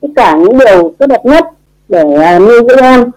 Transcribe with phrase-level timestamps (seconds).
[0.00, 1.44] tất cả những điều tốt đẹp nhất
[1.88, 3.10] để uh, nuôi dưỡng em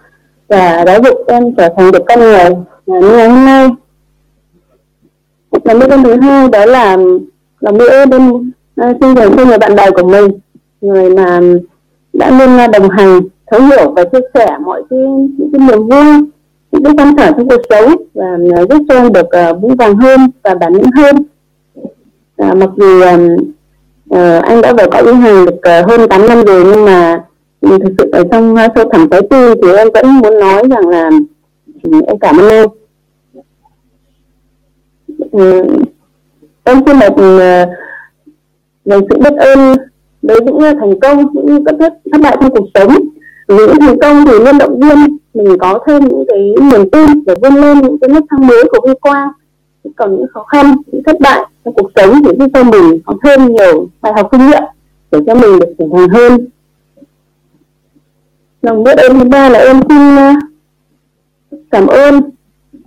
[0.48, 2.50] và giáo dục em trở thành được con người à,
[2.86, 3.68] như ngày hôm nay.
[5.64, 6.96] Lòng biết ơn thứ hai đó là
[7.60, 10.28] lòng biết ơn bên uh, xin dành cho người bạn đời của mình
[10.80, 11.40] người mà
[12.12, 14.98] đã luôn à, đồng hành thấu hiểu và chia sẻ mọi cái
[15.38, 16.04] những cái niềm vui
[16.72, 18.38] những cái căng thẳng trong cuộc sống và
[18.70, 21.24] giúp cho em được uh, vững vàng hơn và bản lĩnh hơn.
[22.36, 23.36] À, mặc dù um,
[24.16, 27.24] uh, anh đã về cõi vĩnh hằng được uh, hơn 8 năm rồi nhưng mà
[27.62, 30.88] thực sự ở trong uh, sâu thẳm trái tim thì em vẫn muốn nói rằng
[30.88, 31.10] là
[31.82, 32.64] um, em cảm ơn em
[35.22, 35.64] uh, ừ,
[36.64, 37.68] em xin được uh,
[39.10, 39.76] sự biết ơn
[40.22, 41.74] đối với những thành công những các
[42.12, 42.94] thất bại trong cuộc sống.
[43.48, 47.24] Vì những thành công thì luôn động viên mình có thêm những cái niềm tin
[47.26, 49.28] để vươn lên những cái nước thang mới của vinh quang
[49.96, 53.14] còn những khó khăn những thất bại trong cuộc sống để giúp cho mình có
[53.24, 54.62] thêm nhiều bài học kinh nghiệm
[55.10, 56.46] để cho mình được trưởng thành hơn.
[58.62, 60.32] Lòng biết ơn thứ ba là em xin ờ,
[61.70, 62.20] cảm ơn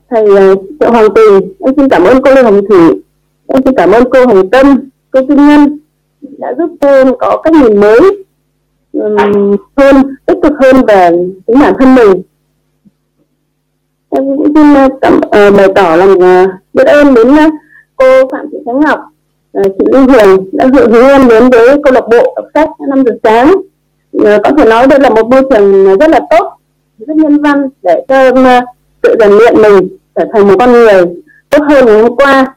[0.10, 3.02] thầy ờ, triệu hoàng tình em xin cảm ơn cô lê hồng thủy.
[3.48, 5.80] Em xin cảm ơn cô hồng tâm cô kim ngân
[6.22, 8.00] đã giúp cho em có cách nhìn mới
[8.92, 11.10] um, hơn tích cực hơn về
[11.48, 12.22] chính bản thân mình.
[14.10, 17.46] Em cũng xin ờ, cảm uh, bày tỏ lòng uh, biết ơn đến ờ,
[17.96, 19.00] cô phạm thị khánh ngọc
[19.54, 22.70] ờ, chị lưu huyền đã dự hướng em đến với câu lạc bộ đọc sách
[22.90, 23.56] năm giờ sáng.
[24.24, 26.54] Ờ, có thể nói đây là một môi trường rất là tốt,
[26.98, 28.36] rất nhân văn để cho em
[29.02, 31.04] tự rèn luyện mình trở thành một con người
[31.50, 32.56] tốt hơn ngày hôm qua.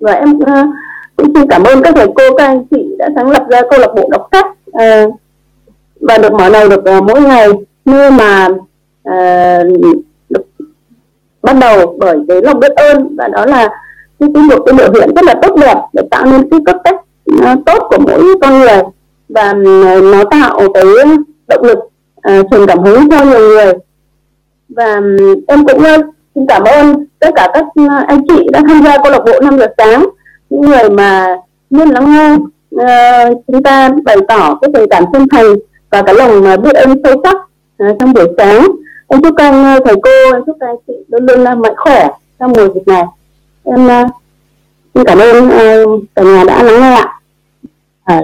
[0.00, 0.38] Và em
[1.16, 3.80] cũng xin cảm ơn các thầy cô, các anh chị đã sáng lập ra câu
[3.80, 4.46] lạc bộ đọc sách
[6.00, 7.48] và được mở đầu được mỗi ngày.
[7.84, 8.48] Nơi mà
[11.44, 13.68] bắt đầu bởi cái lòng biết ơn và đó là
[14.20, 16.76] cái, cái một cái biểu hiện rất là tốt đẹp để tạo nên cái cấp
[16.84, 16.96] cách
[17.34, 18.82] uh, ờ, tốt của mỗi con người
[19.28, 20.84] và uh, nó tạo cái
[21.48, 23.72] động lực uh, truyền cảm hứng cho nhiều người.
[24.68, 28.62] Và um, em cũng uh, xin cảm ơn tất cả các uh, anh chị đã
[28.68, 30.08] tham gia câu lạc bộ 5 giờ sáng.
[30.50, 31.36] Những người mà
[31.70, 32.34] luôn lắng nghe
[32.74, 35.54] uh, chúng ta bày tỏ cái tình cảm chân thành
[35.90, 38.66] và cái lòng mà biết ơn sâu sắc uh, trong buổi sáng
[39.14, 41.74] em chúc các anh thầy cô em chúc các anh chị luôn luôn là mạnh
[41.76, 42.08] khỏe
[42.38, 43.04] trong mùa dịch này.
[43.64, 43.88] Em
[44.94, 47.20] xin cảm ơn uh, cả nhà đã lắng nghe ạ.
[48.04, 48.20] À,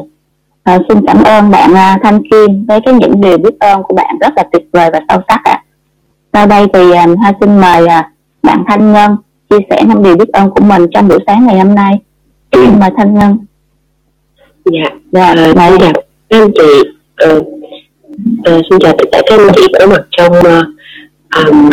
[0.63, 4.19] à, xin cảm ơn bạn Thanh Kim với cái những điều biết ơn của bạn
[4.21, 5.53] rất là tuyệt vời và sâu sắc ạ.
[5.53, 5.65] À.
[6.33, 6.81] sau đây thì
[7.19, 7.87] Hoa xin mời
[8.43, 9.17] bạn Thanh Nhân
[9.51, 11.99] chia sẻ năm điều biết ơn của mình trong buổi sáng ngày hôm nay.
[12.81, 13.39] Mời Thanh Ngân.
[14.65, 15.93] Dạ dạ mời các
[16.29, 16.89] anh chị
[17.31, 17.43] uh,
[18.49, 20.80] uh, xin chào tất cả các anh chị có mặt trong uh,
[21.37, 21.71] um,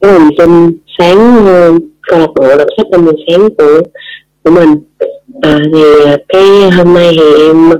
[0.00, 3.80] cái hình sinh sáng uh, câu lạc bộ đọc sách năm sáng của
[4.42, 4.74] của mình.
[5.42, 7.70] À, thì à, cái hôm nay thì em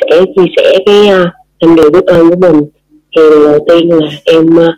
[0.00, 1.32] sẽ chia sẻ cái à,
[1.66, 2.62] uh, điều biết ơn của mình.
[3.16, 4.74] Thì đầu tiên là em uh,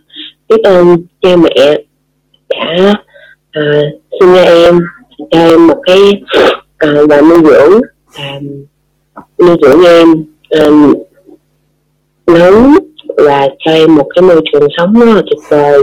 [0.48, 1.82] biết ơn cha mẹ
[2.48, 2.94] đã
[3.58, 4.80] uh, sinh ra em
[5.30, 6.22] cho em một cái
[6.86, 8.42] uh, và nuôi dưỡng uh,
[9.38, 10.12] nuôi dưỡng em
[10.66, 10.96] uh,
[12.26, 12.74] lớn
[13.16, 15.82] và cho em một cái môi trường sống rất là tuyệt vời.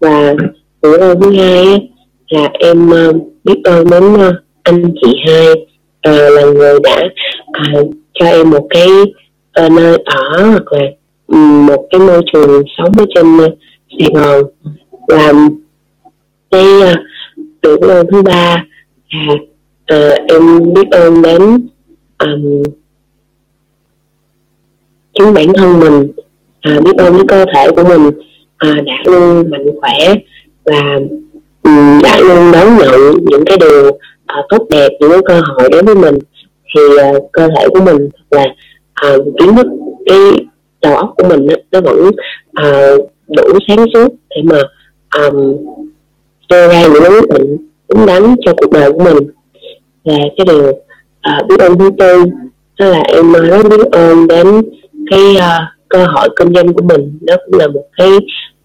[0.00, 0.34] Và
[0.82, 1.88] bữa đau thứ hai
[2.28, 3.12] là em ờ,
[3.44, 5.46] biết ơn đến ờ, anh chị hai
[6.02, 7.08] ờ, là người đã
[8.14, 8.88] cho em một cái
[9.70, 10.80] nơi ở hoặc là
[11.66, 13.26] một cái môi trường sống ở trên
[13.98, 14.44] Sài Gòn.
[15.08, 15.32] Và
[16.50, 16.64] cái
[17.62, 18.64] nỗi đau thứ ba
[19.86, 21.68] là em biết ơn đến
[22.18, 22.62] um,
[25.14, 26.12] chính bản thân mình
[26.66, 28.10] à, biết ơn cái cơ thể của mình
[28.56, 30.14] à, đã luôn mạnh khỏe
[30.64, 30.98] và
[31.62, 35.68] um, đã luôn đón nhận những cái điều à, tốt đẹp những cái cơ hội
[35.72, 36.18] đến với mình.
[36.74, 38.44] Thì à, cơ thể của mình là
[38.94, 39.66] à, kiến thức
[40.06, 40.18] cái
[40.82, 42.10] đầu óc của mình nó vẫn
[42.52, 42.90] à,
[43.28, 44.58] đủ sáng suốt để mà
[45.18, 45.56] um,
[46.50, 47.56] đưa ra những quyết định
[47.88, 49.16] đúng đắn cho cuộc đời của mình.
[50.04, 52.24] Và cái điều uh, biết ơn thứ tư
[52.78, 54.62] đó là em à, rất biết ơn đến
[55.10, 57.18] cái uh, cơ hội kinh doanh của mình.
[57.20, 58.10] Đó cũng là một cái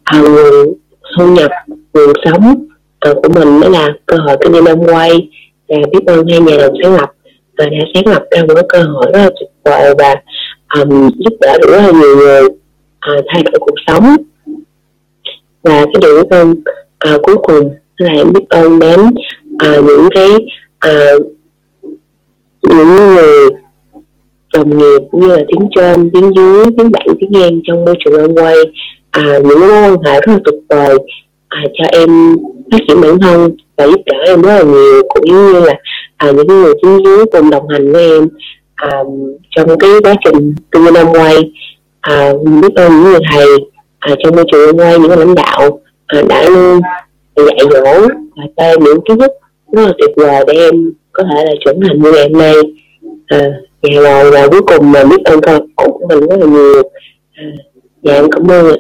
[0.03, 0.73] à, nguồn
[1.17, 1.51] thu nhập
[1.93, 2.65] nguồn sống
[2.99, 3.61] còn của mình.
[3.61, 5.29] Đó là cơ hội kinh doanh đông quay
[5.69, 7.11] và biết ơn hai nhà đồng sáng lập.
[7.57, 10.15] Và đã sáng lập ra một cái cơ hội rất là tuyệt vời và
[10.81, 14.15] um, giúp đỡ được rất là nhiều người uh, thay đổi cuộc sống.
[15.63, 16.51] Và cái điều biết ơn
[17.15, 18.99] uh, cuối cùng là em biết ơn đến
[19.53, 20.29] uh, những cái
[20.91, 21.25] uh,
[22.63, 23.49] những người
[24.53, 27.95] đồng nghiệp cũng như là tiếng trên tiếng dưới tiếng bạn tiếng ngang trong môi
[28.05, 28.55] trường ăn quay
[29.11, 30.97] à, những mối quan hệ rất là tuyệt vời.
[31.49, 32.35] À, cho em
[32.71, 35.73] phát triển bản thân và giúp đỡ em rất là nhiều cũng như là
[36.17, 38.27] à, những người tiếng dưới cùng đồng hành với em
[38.75, 38.89] à,
[39.49, 41.37] trong cái quá trình tôi năm quay
[42.01, 43.47] à, biết ơn những người thầy
[43.99, 46.81] à, trong môi trường quay những lãnh đạo à, đã luôn
[47.35, 49.31] dạy dỗ và cho em những kiến thức
[49.71, 52.55] rất là tuyệt vời để em có thể là trưởng thành như ngày hôm nay.
[53.27, 53.49] À,
[53.83, 56.83] và rồi và cuối cùng mà biết ơn câu lạc của mình rất là nhiều.
[57.33, 57.43] À,
[58.03, 58.75] dạ em cảm ơn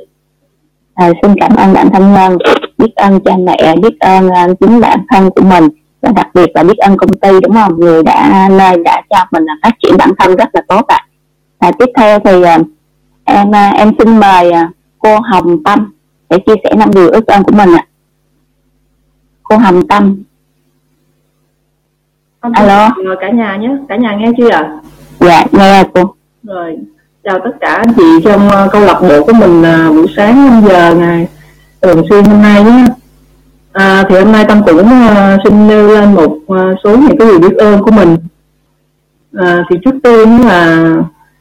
[0.93, 2.37] à, xin cảm ơn bạn thanh nhân
[2.77, 5.67] biết ơn cha mẹ biết ơn uh, chính bản thân của mình.
[6.01, 7.79] Và đặc biệt là biết ơn công ty đúng không?
[7.79, 11.07] Người đã nơi đã cho mình là phát triển bản thân rất là tốt ạ.
[11.59, 11.67] À.
[11.67, 12.59] à, tiếp theo thì à,
[13.23, 14.51] em em xin mời
[14.99, 15.93] cô Hồng Tâm
[16.29, 17.85] để chia sẻ năm điều ước ơn của mình ạ.
[17.85, 17.89] À.
[19.43, 20.23] cô Hồng Tâm
[22.41, 22.89] alo?
[23.19, 23.69] cả nhà nhé.
[23.89, 24.71] Cả nhà nghe chưa ạ?
[25.19, 26.15] Dạ nghe cô.
[26.43, 26.77] Rồi
[27.23, 30.45] chào tất cả anh chị trong uh, câu lạc bộ của mình uh, buổi sáng
[30.49, 31.27] 5 giờ ngày
[31.81, 32.85] thường xuyên hôm nay nhé.
[33.73, 37.27] À, thì hôm nay tâm cũng uh, xin nêu lên một uh, số những cái
[37.27, 38.17] điều biết ơn của mình.
[39.33, 40.93] À, thì trước tiên là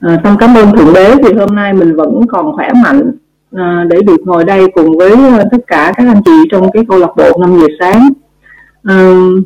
[0.06, 3.10] uh, tâm cảm ơn thượng đế thì hôm nay mình vẫn còn khỏe mạnh
[3.56, 5.16] uh, để được ngồi đây cùng với
[5.52, 8.08] tất cả các anh chị trong cái câu lạc bộ 5 giờ sáng.
[8.88, 9.44] Uh,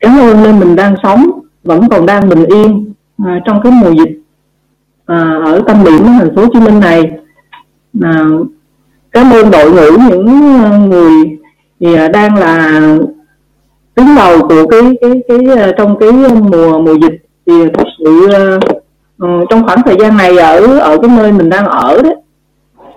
[0.00, 1.30] cảm ơn nên mình đang sống
[1.64, 2.92] vẫn còn đang bình yên
[3.24, 4.20] à, trong cái mùa dịch
[5.06, 7.10] à, ở tâm điểm thành phố Hồ Chí Minh này.
[8.02, 8.24] À,
[9.10, 11.38] cảm ơn đội ngũ những người
[11.80, 12.80] thì à, đang là
[13.96, 18.28] đứng đầu của cái cái cái à, trong cái mùa mùa dịch thì thật sự
[19.24, 22.14] uh, trong khoảng thời gian này ở ở cái nơi mình đang ở đấy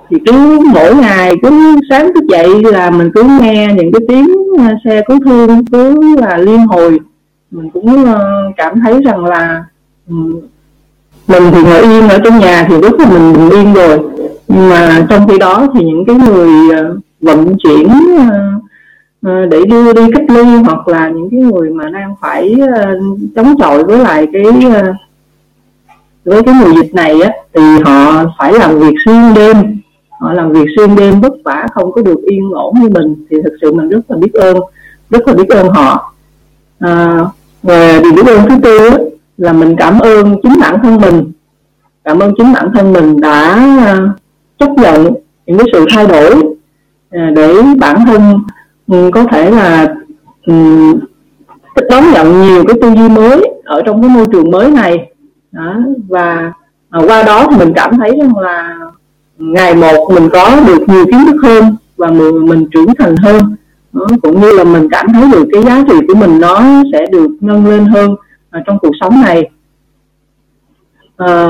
[0.09, 4.27] thì cứ mỗi ngày cứ sáng thức dậy là mình cứ nghe những cái tiếng
[4.57, 6.99] ờ, xe cứu thương cứ là liên hồi.
[7.51, 9.63] Mình cũng ờ, cảm thấy rằng là
[10.09, 10.15] ừ,
[11.27, 13.99] mình thì ngồi yên ở trong nhà thì rất là mình bình yên rồi.
[14.47, 17.87] Nhưng mà trong khi đó thì những cái người ờ, vận chuyển
[19.21, 22.55] để đưa đi cách ly hoặc là những cái người mà đang phải
[23.35, 24.43] chống chọi với lại cái
[26.25, 29.55] với cái mùa dịch này á, thì họ phải làm việc xuyên đêm
[30.19, 33.37] họ làm việc xuyên đêm vất vả không có được yên ổn như mình thì
[33.43, 34.57] thực sự mình rất là biết ơn
[35.09, 36.13] rất là biết ơn họ
[36.79, 37.19] à,
[37.63, 38.89] và điều biết ơn thứ tư
[39.37, 41.31] là mình cảm ơn chính bản thân mình
[42.03, 43.55] cảm ơn chính bản thân mình đã
[43.85, 44.09] à,
[44.59, 45.13] chấp nhận
[45.45, 46.35] những cái sự thay đổi
[47.09, 48.39] à, để bản thân
[48.87, 49.95] ừ, có thể là
[50.45, 50.53] ừ,
[51.89, 55.11] đón nhận nhiều cái tư duy mới ở trong cái môi trường mới này
[55.51, 55.77] đó.
[56.07, 56.53] và
[56.89, 58.79] à, qua đó thì mình cảm thấy rằng là
[59.39, 63.55] ngày một mình có được nhiều kiến thức hơn và mình, mình trưởng thành hơn.
[63.93, 64.07] Đó.
[64.21, 66.61] cũng như là mình cảm thấy được cái giá trị của mình nó
[66.93, 68.15] sẽ được nâng lên hơn
[68.49, 69.49] à, trong cuộc sống này.
[71.17, 71.49] À,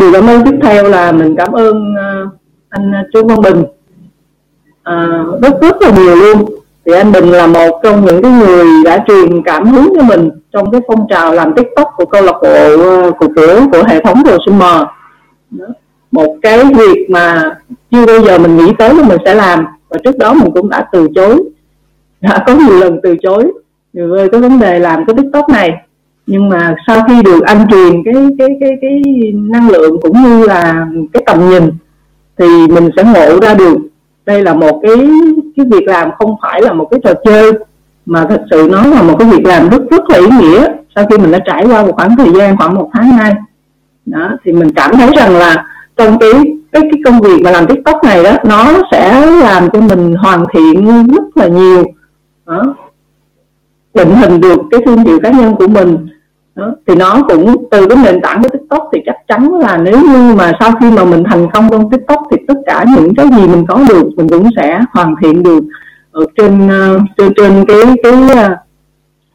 [0.00, 2.24] điều cảm ơn tiếp theo là mình cảm ơn à,
[2.68, 3.64] anh Trương Văn Bình.
[4.82, 6.44] À, rất rất là nhiều luôn.
[6.86, 10.30] Thì anh Bình là một trong những cái người đã truyền cảm hứng cho mình
[10.52, 14.04] trong cái phong trào làm tiktok của câu lạc bộ à, của của, của hệ
[14.04, 14.86] thống hồ sinh mờ
[16.12, 17.42] một cái việc mà
[17.90, 19.64] chưa bao giờ mình nghĩ tới là mình sẽ làm.
[19.88, 21.42] Và trước đó mình cũng đã từ chối.
[22.20, 23.52] Đã có nhiều lần từ chối.
[23.92, 25.72] Về cái vấn đề làm cái tiktok này.
[26.30, 29.02] Nhưng mà sau khi được anh truyền cái cái cái cái
[29.34, 31.70] năng lượng cũng như là cái tầm nhìn,
[32.38, 33.76] thì mình sẽ ngộ ra được
[34.26, 35.08] đây là một cái
[35.56, 37.52] cái việc làm không phải là một cái trò chơi,
[38.06, 41.06] mà thật sự nó là một cái việc làm rất rất là ý nghĩa sau
[41.10, 43.34] khi mình đã trải qua một khoảng thời gian khoảng một tháng nay.
[44.06, 45.66] Đó, thì mình cảm thấy rằng là
[45.98, 46.30] trong cái
[46.72, 50.44] cái cái công việc mà làm tiktok này đó, nó sẽ làm cho mình hoàn
[50.54, 51.84] thiện rất là nhiều.
[52.46, 52.74] Đó.
[53.94, 55.96] Định hình được cái thương hiệu cá nhân của mình.
[56.54, 56.72] Đó.
[56.86, 60.34] thì nó cũng, từ cái nền tảng của tiktok thì chắc chắn là nếu như
[60.34, 63.48] mà sau khi mà mình thành công trong tiktok thì tất cả những cái gì
[63.48, 65.64] mình có được mình cũng sẽ hoàn thiện được
[66.10, 68.56] ở trên ờ, trên trên cái cái ờ,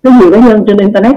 [0.04, 1.16] cái nhiều cá nhân trên internet.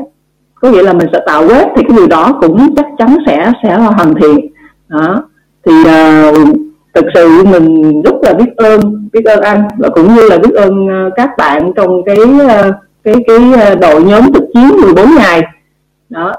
[0.55, 3.53] Có nghĩa là mình sẽ tạo web thì cái điều đó cũng chắc chắn sẽ
[3.63, 4.53] sẽ là hoàn thiện.
[4.89, 5.23] Đó
[5.67, 6.57] thì uh,
[6.97, 8.81] thực sự mình rất là biết ơn
[9.13, 12.17] biết ơn anh và cũng như là biết ơn à, các bạn trong cái
[12.49, 12.73] à,
[13.05, 13.39] cái cái
[13.81, 15.43] đội nhóm thực chiến 14 ngày.
[16.09, 16.33] Đó.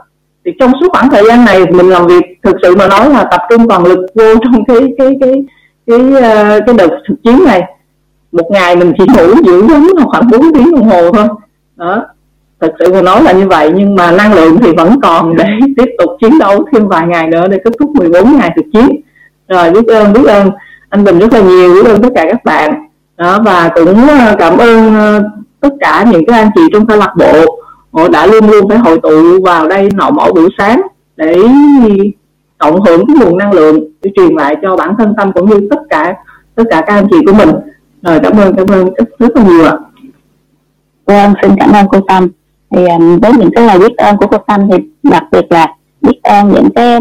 [0.46, 3.24] Thì trong suốt khoảng thời gian này mình làm việc thực sự mà nói là
[3.32, 5.34] tập trung toàn lực vô trong cái cái cái
[5.88, 7.62] cái cái, cái đợt thực chiến này.
[8.32, 11.28] Một ngày mình chỉ ngủ dưỡng giống khoảng 4 tiếng đồng hồ thôi.
[11.76, 12.06] Đó.
[12.60, 15.46] Thật sự mà nói là như vậy nhưng mà năng lượng thì vẫn còn để
[15.78, 19.02] tiếp tục chiến đấu thêm vài ngày nữa để kết thúc 14 ngày thực chiến
[19.48, 20.52] rồi biết ơn biết ơn
[20.90, 22.88] anh Bình rất là nhiều biết ơn tất cả các bạn.
[23.18, 25.24] Đó và cũng ờ, cảm ơn ờ,
[25.60, 27.60] tất cả những cái anh chị trong câu lạc bộ
[27.94, 30.82] họ đã luôn luôn phải hội tụ vào đây nọ mỗi buổi sáng
[31.16, 31.44] để
[32.58, 35.68] cộng hưởng cái nguồn năng lượng để truyền lại cho bản thân tâm cũng như
[35.70, 36.14] tất cả
[36.56, 37.50] tất cả các anh chị của mình.
[38.02, 39.74] Rồi cảm ơn cảm ơn rất, rất là nhiều ạ.
[41.06, 42.28] Vâng xin cảm ơn cô tâm.
[42.72, 42.86] Thì
[43.22, 45.68] với những cái lời biết ơn của cô tâm thì đặc biệt là
[46.02, 47.00] biết ơn những cái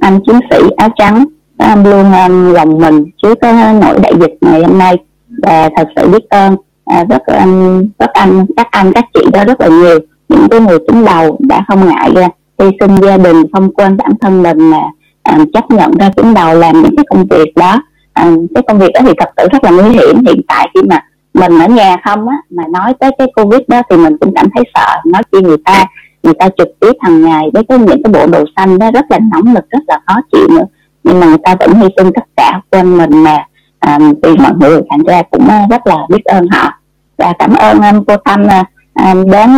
[0.00, 1.24] anh chiến sĩ áo trắng
[1.58, 4.96] các luôn um, lòng mình trước cái nỗi đại dịch ngày hôm nay.
[5.42, 9.44] Và thật sự biết ơn à, rất anh rất anh các anh các chị đó
[9.44, 9.98] rất là nhiều.
[10.28, 13.96] Những cái người đứng đầu đã không ngại ra hy sinh gia đình không quên
[13.96, 14.80] bản thân mình mà
[15.22, 17.82] à, chấp nhận ra đứng đầu làm những cái công việc đó.
[18.12, 20.24] À, cái công việc đó thì thật sự rất là nguy hiểm.
[20.26, 23.82] Hiện tại khi mà mình ở nhà không á mà nói tới cái covid đó
[23.90, 25.00] thì mình cũng cảm thấy sợ.
[25.04, 25.84] Nói chi người ta
[26.22, 29.04] người ta trực tiếp hàng ngày với cái những cái bộ đồ xanh đó rất
[29.08, 30.64] là nóng lực rất là khó chịu nữa
[31.04, 33.46] nhưng mà người ta vẫn hy sinh tất cả quên mình mà
[33.78, 36.72] à, vì mọi người thành ra cũng à, rất là biết ơn họ.
[37.18, 39.50] Và cảm ơn um, cô Tâm à, à đến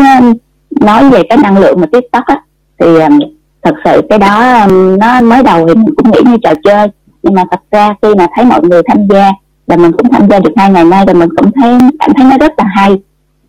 [0.80, 2.42] nói về cái năng lượng mà tiktok á.
[2.80, 3.18] Thì um,
[3.62, 6.88] thật sự cái đó um, nó mới đầu thì mình cũng nghĩ như trò chơi.
[7.22, 9.32] Nhưng mà thật ra khi mà thấy mọi người tham gia
[9.66, 12.26] và mình cũng tham gia được hai ngày nay rồi mình cũng thấy cảm thấy
[12.30, 12.98] nó rất là hay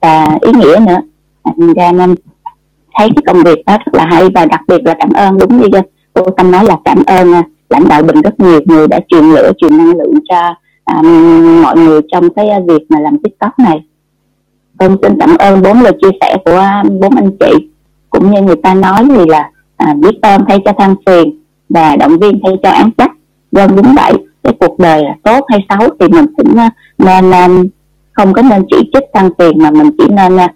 [0.02, 0.98] và ý nghĩa nữa.
[1.46, 2.16] Thành ra nên
[2.98, 5.62] thấy cái công việc đó rất là hay và đặc biệt là cảm ơn đúng
[5.62, 5.68] như
[6.14, 7.34] cô tâm nói là cảm ơn
[7.70, 10.56] lãnh đạo bình rất nhiều người đã truyền lửa truyền năng lượng cho
[10.86, 13.80] um, mọi người trong cái à, việc mà làm tiktok này.
[14.80, 16.64] Con xin cảm ơn bốn lời chia sẻ của
[17.02, 17.70] bốn anh chị.
[18.10, 21.96] Cũng như người ta nói thì là à, biết ơn thay cho than phiền và
[21.96, 23.12] động viên thay cho án trách.
[23.52, 24.14] Vâng đúng vậy.
[24.44, 27.70] Cái cuộc đời là tốt hay xấu thì mình cũng à, nên
[28.12, 30.50] không có nên chỉ trích than phiền mà mình chỉ nên à,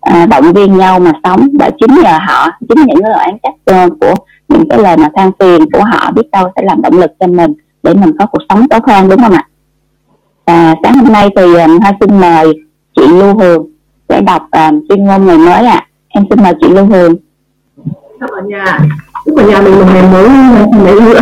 [0.00, 1.48] à, động viên nhau mà sống.
[1.58, 3.54] Và chính nhờ họ chính những cái lời án trách
[4.00, 4.14] của
[4.48, 7.26] những cái lời mà than phiền của họ biết đâu sẽ làm động lực cho
[7.26, 9.48] mình để mình có cuộc sống tốt hơn đúng không ạ?
[10.44, 12.52] À, sáng hôm nay thì um, hoa xin mời
[12.96, 13.66] chị Lưu Hường
[14.08, 15.74] sẽ đọc um, tuyên ngôn ngày mới ạ.
[15.74, 15.86] À.
[16.08, 17.16] em xin mời chị Lưu Hường.
[18.20, 18.78] Chào cả nhà.
[19.24, 20.28] Chúc cả nhà mình một ngày mới
[20.84, 21.20] mấy nữa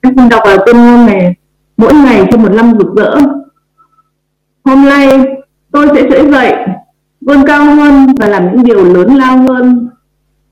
[0.00, 1.34] em xin đọc vào tuyên ngôn này.
[1.76, 3.16] Mỗi ngày cho một năm rực rỡ.
[4.64, 5.08] Hôm nay
[5.72, 6.54] tôi sẽ trỗi dậy
[7.20, 9.89] vươn cao hơn và làm những điều lớn lao hơn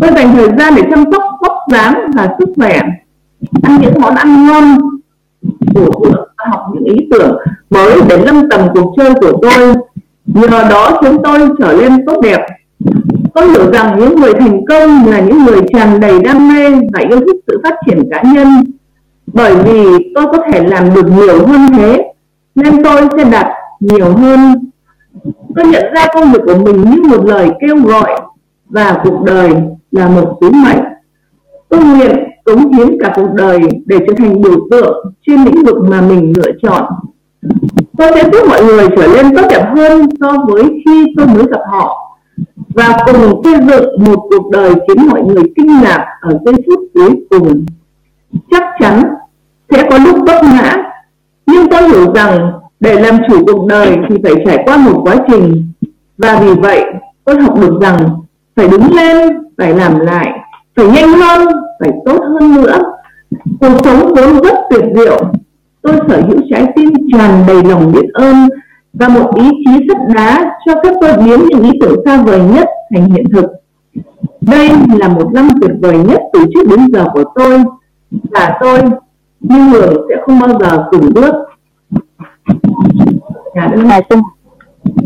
[0.00, 2.80] tôi dành thời gian để chăm sóc vóc dáng và sức khỏe.
[3.62, 4.78] Ăn những món ăn ngon
[5.74, 7.36] bổ dưỡng và học những ý tưởng
[7.70, 9.74] mới để nâng tầm cuộc chơi của tôi.
[10.26, 12.46] Nhờ đó chúng tôi trở nên tốt đẹp.
[13.34, 17.00] Tôi hiểu rằng những người thành công là những người tràn đầy đam mê và
[17.08, 18.48] yêu thích sự phát triển cá nhân.
[19.32, 22.12] Bởi vì tôi có thể làm được nhiều hơn thế,
[22.54, 23.46] nên tôi sẽ đạt
[23.80, 24.54] nhiều hơn.
[25.56, 28.20] Tôi nhận ra công việc của mình như một lời kêu gọi
[28.68, 29.50] và cuộc đời
[29.90, 30.84] là một sứ mệnh.
[31.68, 35.76] Tôi nguyện cống hiến cả cuộc đời để trở thành biểu tượng trên lĩnh vực
[35.90, 36.84] mà mình lựa chọn.
[37.98, 41.44] Tôi sẽ giúp mọi người trở nên tốt đẹp hơn so với khi tôi mới
[41.50, 42.16] gặp họ
[42.74, 46.80] và cùng xây dựng một cuộc đời khiến mọi người kinh ngạc ở giây phút
[46.94, 47.64] cuối cùng.
[48.50, 49.02] Chắc chắn
[49.70, 50.76] sẽ có lúc vấp ngã,
[51.46, 55.16] nhưng tôi hiểu rằng để làm chủ cuộc đời thì phải trải qua một quá
[55.30, 55.72] trình
[56.18, 56.84] và vì vậy
[57.24, 58.08] tôi học được rằng
[58.56, 59.28] phải đứng lên
[59.60, 60.38] phải làm lại
[60.76, 61.48] phải nhanh hơn
[61.80, 62.78] phải tốt hơn nữa.
[63.60, 65.18] Cuộc sống vốn rất tuyệt diệu.
[65.82, 68.48] Tôi sở hữu trái tim tràn đầy lòng biết ơn
[68.92, 72.40] và một ý chí sắt đá cho phép tôi biến những ý tưởng xa vời
[72.54, 73.44] nhất thành hiện thực.
[74.40, 77.58] Đây là một năm tuyệt vời nhất từ trước đến giờ của tôi.
[78.10, 78.80] Và tôi
[79.40, 81.34] như người sẽ không bao giờ dừng bước.
[83.54, 84.18] Dạ, dạ, xin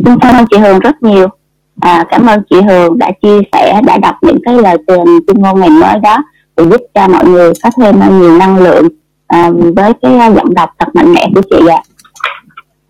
[0.04, 1.28] xin cảm ơn chị Hường rất nhiều
[1.80, 4.76] à, cảm ơn chị Hường đã chia sẻ đã đọc những cái lời
[5.26, 6.18] tuyên ngôn ngày mới đó
[6.56, 8.88] để giúp cho mọi người có thêm à, nhiều năng lượng
[9.26, 11.82] à, với cái à, giọng đọc thật mạnh mẽ của chị ạ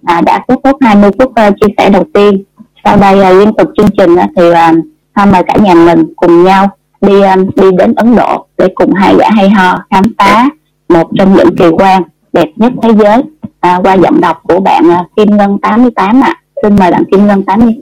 [0.04, 0.14] à.
[0.14, 2.42] à, đã kết thúc 20 phút uh, chia sẻ đầu tiên
[2.84, 6.44] sau đây uh, liên tục chương trình uh, thì uh, mời cả nhà mình cùng
[6.44, 6.68] nhau
[7.00, 10.48] đi um, đi đến Ấn Độ để cùng hai gã hay ho khám phá
[10.88, 13.22] một trong những kỳ quan đẹp nhất thế giới
[13.60, 17.04] à, qua giọng đọc của bạn uh, Kim Ngân 88 ạ à xin mời bạn
[17.12, 17.74] Kim Ngân 80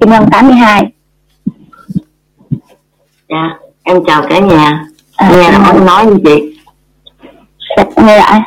[0.00, 0.92] Kim Ngân 82
[3.28, 4.84] dạ em chào cả nhà.
[5.16, 6.58] À, nghe em nói như chị
[7.96, 8.40] nghe lại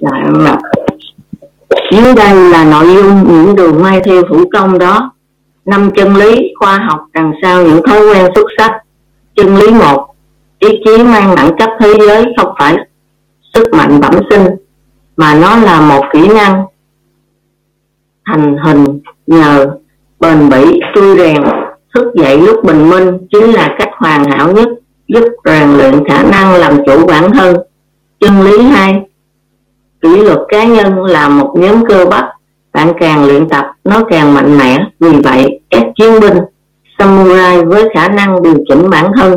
[0.00, 0.46] dạ em
[1.92, 5.12] dưới đây là nội dung những đường may theo thủ công đó.
[5.64, 8.72] Năm chân lý khoa học đằng sau những thói quen xuất sắc.
[9.36, 10.06] Chân lý một
[10.58, 12.76] ý chí mang đẳng cấp thế giới không phải
[13.54, 14.46] sức mạnh bẩm sinh
[15.16, 16.64] mà nó là một kỹ năng
[18.28, 19.66] thành hình nhờ
[20.20, 21.42] bền bỉ tui rèn
[21.94, 24.68] thức dậy lúc bình minh chính là cách hoàn hảo nhất,
[25.08, 27.56] giúp rèn luyện khả năng làm chủ bản thân.
[28.20, 29.02] Chân lý hai,
[30.00, 32.24] kỷ luật cá nhân là một nhóm cơ bắp.
[32.72, 34.78] Bạn càng luyện tập, nó càng mạnh mẽ.
[35.00, 36.38] Vì vậy, các chiến binh,
[36.98, 39.36] samurai với khả năng điều chỉnh bản thân,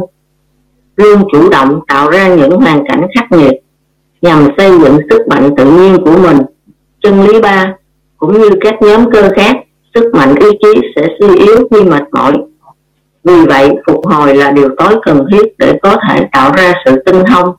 [0.95, 3.53] luôn chủ động tạo ra những hoàn cảnh khắc nghiệt
[4.21, 6.38] nhằm xây dựng sức mạnh tự nhiên của mình.
[7.03, 7.74] Chân lý ba
[8.22, 9.56] cũng như các nhóm cơ khác,
[9.94, 12.34] sức mạnh ý chí sẽ suy yếu khi mệt mỏi.
[13.24, 17.04] Vì vậy, phục hồi là điều tối cần thiết để có thể tạo ra sự
[17.06, 17.56] tinh thông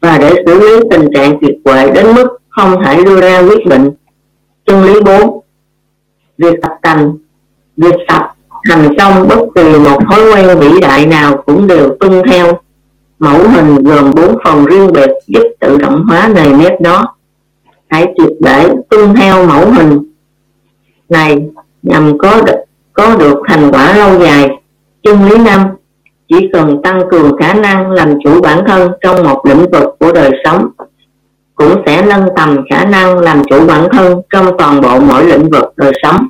[0.00, 3.66] và để xử lý tình trạng tuyệt quệ đến mức không thể đưa ra quyết
[3.66, 3.90] định.
[4.66, 5.40] Chân lý 4
[6.38, 7.12] việc tập tành,
[7.76, 8.22] việc tập
[8.68, 12.52] thành công bất kỳ một thói quen vĩ đại nào cũng đều tuân theo.
[13.18, 17.15] Mẫu hình gồm bốn phần riêng biệt giúp tự động hóa nề nếp đó
[17.88, 19.98] hãy triệt để tuân theo mẫu hình
[21.08, 21.38] này
[21.82, 22.56] nhằm có được,
[22.92, 24.48] có được thành quả lâu dài.
[25.02, 25.60] Chân lý năm
[26.28, 30.12] chỉ cần tăng cường khả năng làm chủ bản thân trong một lĩnh vực của
[30.12, 30.68] đời sống
[31.54, 35.50] cũng sẽ nâng tầm khả năng làm chủ bản thân trong toàn bộ mỗi lĩnh
[35.50, 36.28] vực đời sống.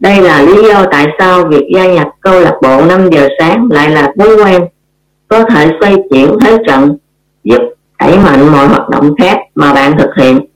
[0.00, 3.68] Đây là lý do tại sao việc gia nhập câu lạc bộ 5 giờ sáng
[3.70, 4.62] lại là thói quen
[5.28, 6.96] có thể xoay chuyển thế trận
[7.44, 7.60] giúp
[8.00, 10.46] đẩy mạnh mọi hoạt động khác mà bạn thực hiện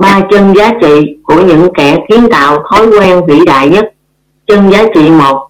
[0.00, 3.92] ba chân giá trị của những kẻ kiến tạo thói quen vĩ đại nhất.
[4.46, 5.48] Chân giá trị một,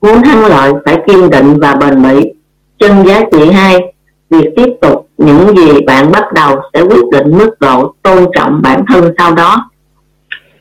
[0.00, 2.32] muốn thắng lợi phải kiên định và bền bỉ.
[2.78, 3.94] Chân giá trị hai,
[4.30, 8.62] việc tiếp tục những gì bạn bắt đầu sẽ quyết định mức độ tôn trọng
[8.62, 9.70] bản thân sau đó.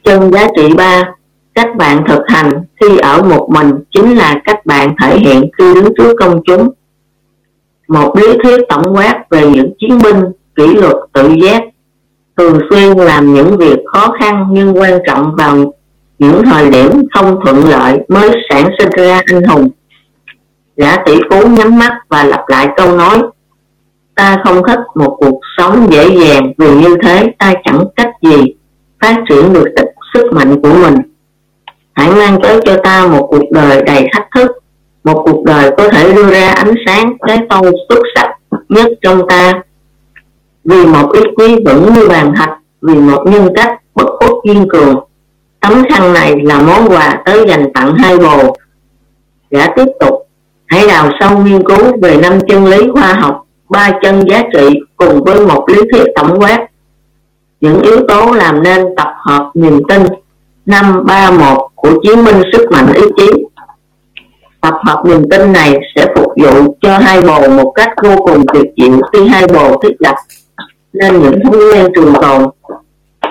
[0.04, 1.04] Chân giá trị ba,
[1.56, 2.52] cách bạn thực hành
[2.82, 6.70] khi ở một mình chính là cách bạn thể hiện khi đứng trước công chúng.
[7.88, 10.24] Một lý thuyết tổng quát về những chiến binh,
[10.56, 11.64] kỷ luật, tự giác
[12.38, 15.74] thường xuyên làm những việc khó khăn nhưng quan trọng vào
[16.20, 19.70] những thời điểm không thuận lợi mới sản sinh ra anh hùng.
[20.76, 23.22] Gã tỷ phú nhắm mắt và lặp lại câu nói,
[24.16, 28.54] ta không thích một cuộc sống dễ dàng, vì như thế ta chẳng cách gì
[29.02, 29.66] phát triển được
[30.14, 30.96] sức mạnh của mình.
[31.94, 34.52] Hãy mang tới cho ta một cuộc đời đầy thách thức,
[35.04, 38.30] một cuộc đời có thể đưa ra ánh sáng, cái tông xuất sắc
[38.70, 39.62] nhất trong ta
[40.68, 42.50] vì một ý quý vững như bàn thạch,
[42.82, 44.96] vì một nhân cách bất khuất kiên cường.
[45.60, 48.56] Tấm khăn này là món quà tới dành tặng hai bồ.
[49.50, 50.28] Gã tiếp tục,
[50.66, 54.80] hãy đào sâu nghiên cứu về năm chân lý khoa học, ba chân giá trị
[54.96, 56.68] cùng với một lý thuyết tổng quát.
[57.62, 60.04] Những yếu tố làm nên tập hợp niềm tin.
[60.66, 63.28] Năm ba một của chiến minh sức mạnh ý chí.
[64.62, 68.46] Tập hợp niềm tin này sẽ phục vụ cho hai bồ một cách vô cùng
[68.54, 70.16] tuyệt diệu khi hai bồ thiết lập
[70.94, 72.50] nên những thói quen trường tồn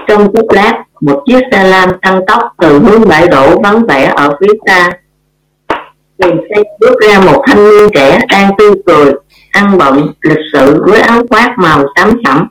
[0.09, 4.12] trong chốc lát, một chiếc xe lam tăng tốc từ hướng bãi đổ vắng vẻ
[4.16, 4.90] ở phía xa.
[6.19, 9.12] Liền xe bước ra một thanh niên trẻ đang tươi cười,
[9.51, 12.47] ăn bận, lịch sự với áo khoác màu xám sẫm.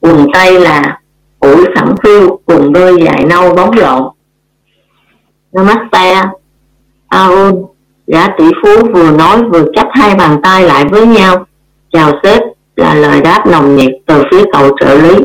[0.00, 0.98] Quần tay là
[1.40, 4.02] ủi sẵn phiêu cùng đôi dài nâu bóng lộn.
[5.52, 6.22] Namaste
[7.08, 7.64] Arun
[8.06, 11.44] gã tỷ phú vừa nói vừa chắp hai bàn tay lại với nhau.
[11.92, 12.42] Chào sếp
[12.80, 15.16] là lời đáp nồng nhiệt từ phía cậu trợ lý.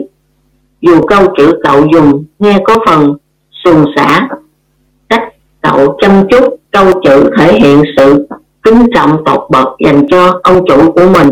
[0.81, 3.17] Dù câu chữ cậu dùng nghe có phần
[3.63, 4.27] xuồng xả,
[5.09, 5.23] cách
[5.61, 8.27] cậu chăm chút câu chữ thể hiện sự
[8.63, 11.31] kính trọng, tột bậc dành cho ông chủ của mình.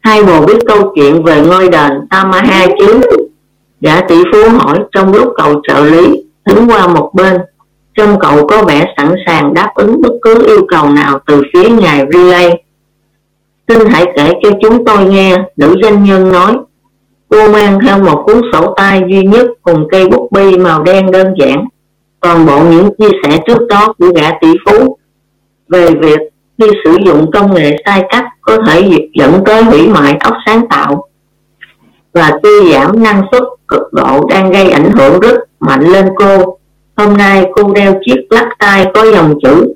[0.00, 3.00] Hai bồ biết câu chuyện về ngôi đền Tamaha chứ?
[3.80, 7.38] Gã tỷ phú hỏi trong lúc cậu trợ lý đứng qua một bên,
[7.94, 11.68] trông cậu có vẻ sẵn sàng đáp ứng bất cứ yêu cầu nào từ phía
[11.68, 12.62] ngài Relay
[13.70, 16.56] xin hãy kể cho chúng tôi nghe, nữ doanh nhân nói.
[17.28, 21.10] Cô mang theo một cuốn sổ tay duy nhất cùng cây bút bi màu đen
[21.10, 21.64] đơn giản.
[22.20, 24.96] Toàn bộ những chia sẻ trước đó của gã tỷ phú.
[25.68, 26.18] Về việc
[26.58, 30.68] khi sử dụng công nghệ sai cách có thể dẫn tới hủy hoại óc sáng
[30.68, 31.08] tạo.
[32.12, 36.58] Và suy giảm năng suất cực độ đang gây ảnh hưởng rất mạnh lên cô.
[36.96, 39.74] Hôm nay cô đeo chiếc lắc tay có dòng chữ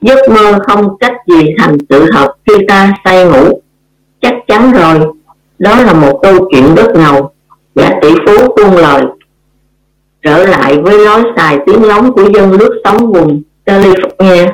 [0.00, 3.60] giấc mơ không cách gì thành sự thật khi ta say ngủ.
[4.20, 5.12] Chắc chắn rồi,
[5.58, 7.30] đó là một câu chuyện rất ngầu
[7.74, 9.02] gã tỷ phú tuôn lời.
[10.22, 14.52] Trở lại với lối xài tiếng lóng của dân nước sống vùng California.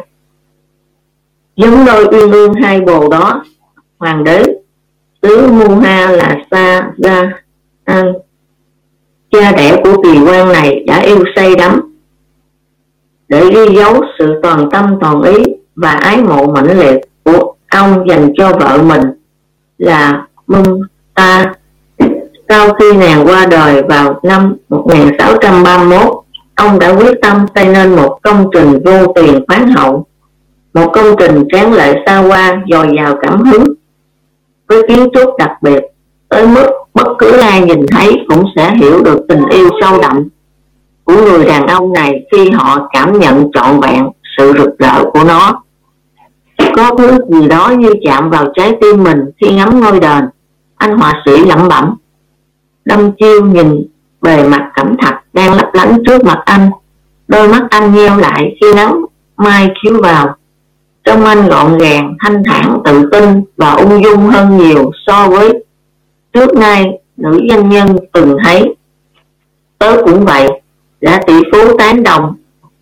[1.57, 3.45] Giống đôi uyên ương hai bồ đó,
[3.99, 4.45] hoàng đế,
[5.21, 7.33] tứ Muha là Sa Ra
[7.85, 8.13] An.
[9.31, 11.92] Cha đẻ của kỳ quan này đã yêu say đắm
[13.33, 15.43] để ghi dấu sự toàn tâm toàn ý
[15.77, 19.01] và ái mộ mãnh liệt của ông dành cho vợ mình
[19.79, 20.81] là Mung
[21.15, 21.53] Ta.
[22.49, 26.23] Sau khi nàng qua đời vào năm 1631
[26.55, 30.07] ông đã quyết tâm xây nên một công trình vô tiền khoáng hậu,
[30.75, 33.65] một công trình tráng lệ xa hoa, dồi dào cảm hứng,
[34.69, 35.81] với kiến trúc đặc biệt
[36.29, 40.29] tới mức bất cứ ai nhìn thấy cũng sẽ hiểu được tình yêu sâu đậm
[41.13, 45.25] của người đàn ông này khi họ cảm nhận trọn vẹn sự rực rỡ của
[45.25, 45.63] nó.
[46.77, 50.25] Có thứ gì đó như chạm vào trái tim mình khi ngắm ngôi đền,
[50.77, 51.97] anh họa sĩ lẩm bẩm.
[52.85, 53.87] Đâm chiêu nhìn
[54.21, 56.71] bề mặt cẩm thạch đang lấp lánh trước mặt anh.
[57.29, 59.05] Đôi mắt anh nheo lại khi nắng
[59.37, 60.37] mai chiếu vào.
[61.05, 65.65] Trong anh gọn gàng, thanh thản, tự tin và ung dung hơn nhiều so với
[66.33, 68.75] trước nay nữ doanh nhân từng thấy.
[69.79, 70.62] Tớ cũng vậy
[71.03, 72.35] gã tỷ phú tán đồng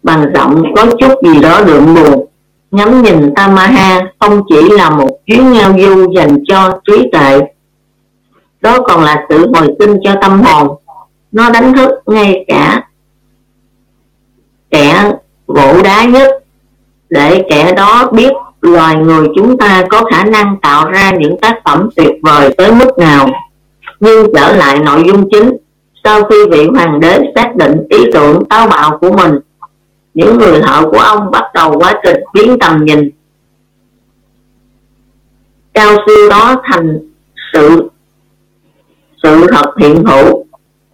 [0.03, 2.27] bằng giọng có chút gì đó đượm buồn.
[2.71, 7.41] Ngắm nhìn Tamaha không chỉ là một chuyến ngao du dành cho trí tuệ,
[8.61, 10.69] đó còn là sự hồi sinh cho tâm hồn.
[11.33, 12.83] Nó đánh thức ngay cả
[14.71, 15.13] kẻ
[15.47, 16.45] gỗ đá nhất
[17.09, 21.61] để kẻ đó biết loài người chúng ta có khả năng tạo ra những tác
[21.65, 23.29] phẩm tuyệt vời tới mức nào,
[24.01, 25.57] nhưng trở lại nội dung chính
[26.11, 29.39] sau khi vị hoàng đế xác định ý tưởng táo bạo của mình,
[30.15, 33.11] những người thợ của ông bắt đầu quá trình biến tầm nhìn.
[35.75, 36.99] Cao siêu đó thành
[37.53, 37.91] sự
[39.23, 40.45] sự thật hiện hữu,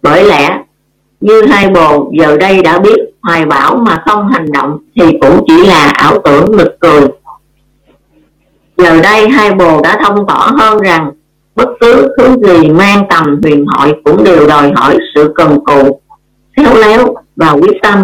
[0.01, 0.63] bởi lẽ
[1.19, 5.43] như hai bồ giờ đây đã biết, hoài bão mà không hành động thì cũng
[5.47, 7.01] chỉ là ảo tưởng nực cười.
[8.77, 11.11] Giờ đây hai bồ đã thông tỏ hơn rằng
[11.57, 16.01] bất cứ thứ gì mang tầm huyền thoại cũng đều đòi hỏi sự cần cù,
[16.57, 18.03] khéo léo và quyết tâm.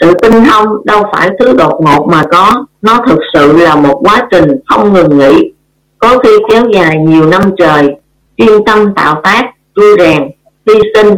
[0.00, 4.00] Sự tinh thông đâu phải thứ đột ngột mà có, nó thực sự là một
[4.02, 5.52] quá trình không ngừng nghỉ.
[5.98, 7.88] Có khi kéo dài nhiều năm trời,
[8.36, 9.44] chuyên tâm tạo tác
[9.76, 10.22] chui rèn
[10.66, 11.14] hy sinh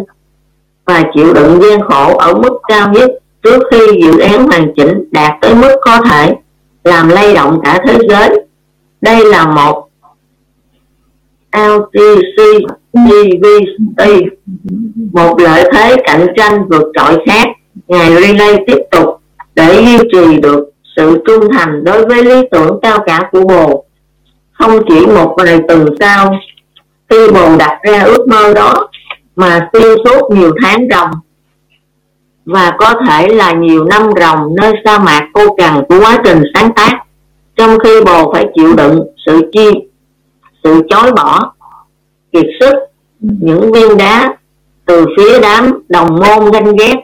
[0.87, 3.11] và chịu đựng gian khổ ở mức cao nhất
[3.43, 6.35] trước khi dự án hoàn chỉnh đạt tới mức có thể
[6.85, 8.47] làm lay động cả thế giới.
[9.01, 9.88] Đây là một
[11.53, 12.39] LTC
[12.93, 14.09] GVT
[15.13, 17.49] một lợi thế cạnh tranh vượt trội khác
[17.89, 19.21] ngài Relay tiếp tục
[19.55, 23.85] để duy trì được sự trung thành đối với lý tưởng cao cả của bồ.
[24.53, 26.35] Không chỉ một vài tuần sau,
[27.11, 28.89] khi bồ đặt ra ước mơ đó
[29.37, 31.11] mà xuyên suốt nhiều tháng ròng,
[32.45, 36.43] và có thể là nhiều năm ròng nơi sa mạc cô cằn của quá trình
[36.55, 36.99] sáng tác,
[37.57, 39.71] trong khi bồ phải chịu đựng sự chi
[40.69, 41.53] sự chối bỏ,
[42.33, 42.75] kiệt sức,
[43.21, 44.37] những viên đá
[44.87, 46.95] từ phía đám đồng môn ganh ghét.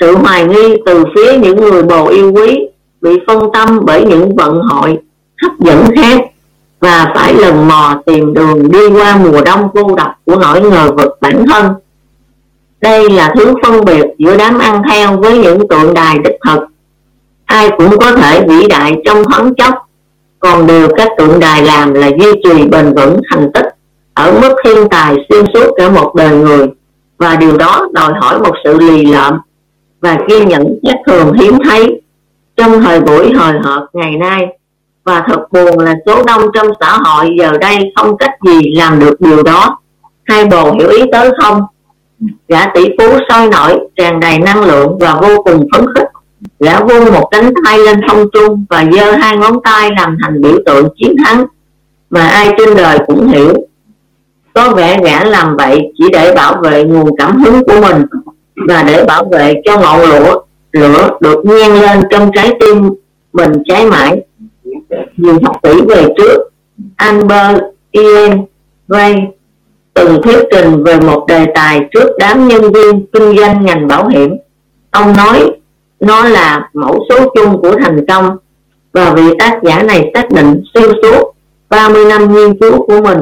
[0.00, 2.58] Sự hoài nghi từ phía những người bồ yêu quý
[3.00, 4.98] bị phân tâm bởi những vận hội
[5.42, 6.20] hấp dẫn khác
[6.80, 10.92] và phải lần mò tìm đường đi qua mùa đông cô độc của nỗi ngờ
[10.96, 11.72] vực bản thân.
[12.80, 16.60] Đây là thứ phân biệt giữa đám ăn theo với những tượng đài đích thực.
[17.44, 19.83] Ai cũng có thể vĩ đại trong thoáng chốc
[20.44, 23.66] còn điều các tượng đài làm là duy trì bền vững thành tích
[24.14, 26.66] ở mức thiên tài xuyên suốt cả một đời người.
[27.18, 29.40] Và điều đó đòi hỏi một sự lì lợm
[30.00, 32.02] và kiên nhẫn chắc thường hiếm thấy
[32.56, 34.46] trong thời buổi hồi hộp ngày nay.
[35.04, 38.98] Và thật buồn là số đông trong xã hội giờ đây không cách gì làm
[38.98, 39.78] được điều đó.
[40.24, 41.62] Hai bồ hiểu ý tới không?
[42.48, 46.08] Gã tỷ phú sôi nổi, tràn đầy năng lượng và vô cùng phấn khích
[46.60, 50.42] gã vung một cánh tay lên không trung và giơ hai ngón tay làm thành
[50.42, 51.44] biểu tượng chiến thắng.
[52.10, 53.54] Mà ai trên đời cũng hiểu.
[54.52, 58.02] Có vẻ gã làm vậy chỉ để bảo vệ nguồn cảm hứng của mình
[58.68, 60.40] và để bảo vệ cho ngọn lửa
[60.72, 62.90] lửa được nhen lên trong trái tim
[63.32, 64.22] mình cháy mãi.
[65.16, 66.38] Nhiều học tỷ về trước,
[66.96, 68.44] Albert Ian
[68.88, 69.14] Ray,
[69.94, 74.08] từng thuyết trình về một đề tài trước đám nhân viên kinh doanh ngành bảo
[74.08, 74.36] hiểm.
[74.90, 75.50] Ông nói
[76.06, 78.36] nó là mẫu số chung của thành công
[78.92, 81.34] và vị tác giả này xác định xuyên suốt
[81.68, 83.18] 30 năm nghiên cứu của mình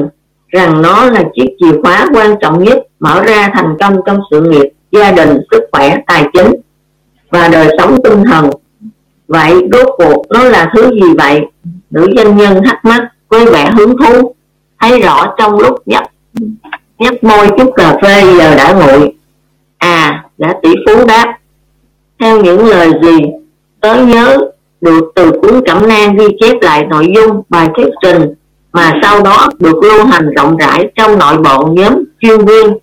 [0.47, 4.41] rằng nó là chiếc chìa khóa quan trọng nhất mở ra thành công trong sự
[4.41, 6.53] nghiệp, gia đình, sức khỏe, tài chính
[7.31, 8.49] và đời sống tinh thần.
[9.27, 11.41] Vậy rốt cuộc nó là thứ gì vậy?
[11.91, 14.35] Nữ doanh nhân thắc mắc với vẻ hứng thú,
[14.79, 16.03] thấy rõ trong lúc nhấp
[16.99, 19.13] nhấp môi chút cà phê giờ đã nguội.
[19.77, 21.37] À, đã tỷ phú đáp,
[22.19, 23.19] theo những lời gì?
[23.81, 24.37] Tớ nhớ
[24.81, 28.33] được từ cuốn cẩm nang ghi chép lại nội dung bài thuyết trình,
[28.73, 32.77] mà sau đó được lưu hành rộng rãi trong nội bộ nhóm chuyên viên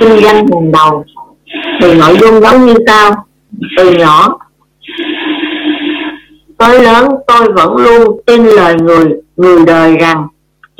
[0.00, 1.04] kinh doanh hàng đầu.
[1.80, 3.26] Thì nội dung giống như sau.
[3.76, 4.38] Từ nhỏ,
[6.58, 10.26] tới lớn tôi vẫn luôn tin lời người người đời rằng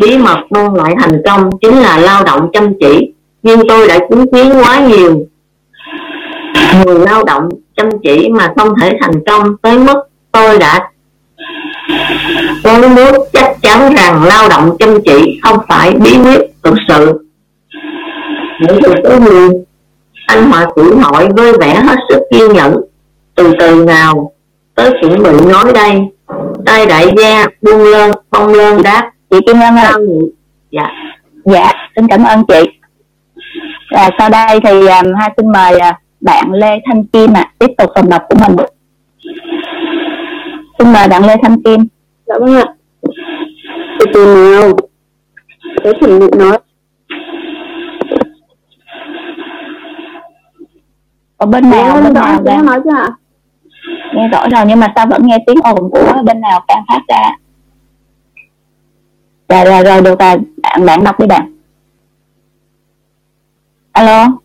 [0.01, 3.13] bí mật mang lại thành công chính là lao động chăm chỉ.
[3.43, 5.27] Nhưng tôi đã chứng kiến quá nhiều
[6.85, 10.91] người lao động chăm chỉ mà không thể thành công tới mức tôi đã
[12.63, 17.27] tôi muốn chắc chắn rằng lao động chăm chỉ không phải bí quyết thực sự.
[18.61, 19.51] Những điều tới người
[20.27, 22.77] anh họa sĩ hỏi với vẻ hết sức kiên nhẫn
[23.35, 24.33] từ từ nào
[24.75, 26.01] tới chuẩn bị nói đây.
[26.67, 29.11] Tay đại gia buông lơn bông lơn đáp.
[29.31, 30.07] Chị kim ngân ơi
[30.71, 30.89] dạ.
[31.45, 32.71] Dạ xin cảm ơn chị.
[33.91, 37.41] Và sau đây thì um, hai xin mời uh, bạn lê thanh kim ạ.
[37.41, 38.67] À, tiếp tục phần đọc của mình.
[40.79, 41.87] Xin mời bạn lê thanh kim.
[42.27, 42.67] Dạ vâng ạ.
[43.99, 44.77] Từ từ nào.
[45.85, 46.59] Để chuẩn bị nói.
[51.37, 53.11] Ở bên nào bên nào đang nói chứ ạ?
[54.15, 57.01] Nghe rõ rồi nhưng mà sao vẫn nghe tiếng ồn của bên nào càng phát
[57.09, 57.37] ra.
[59.49, 60.37] Rồi rồi rồi được rồi.
[60.63, 61.53] Bạn bạn đọc đi bạn.
[63.93, 64.42] Alo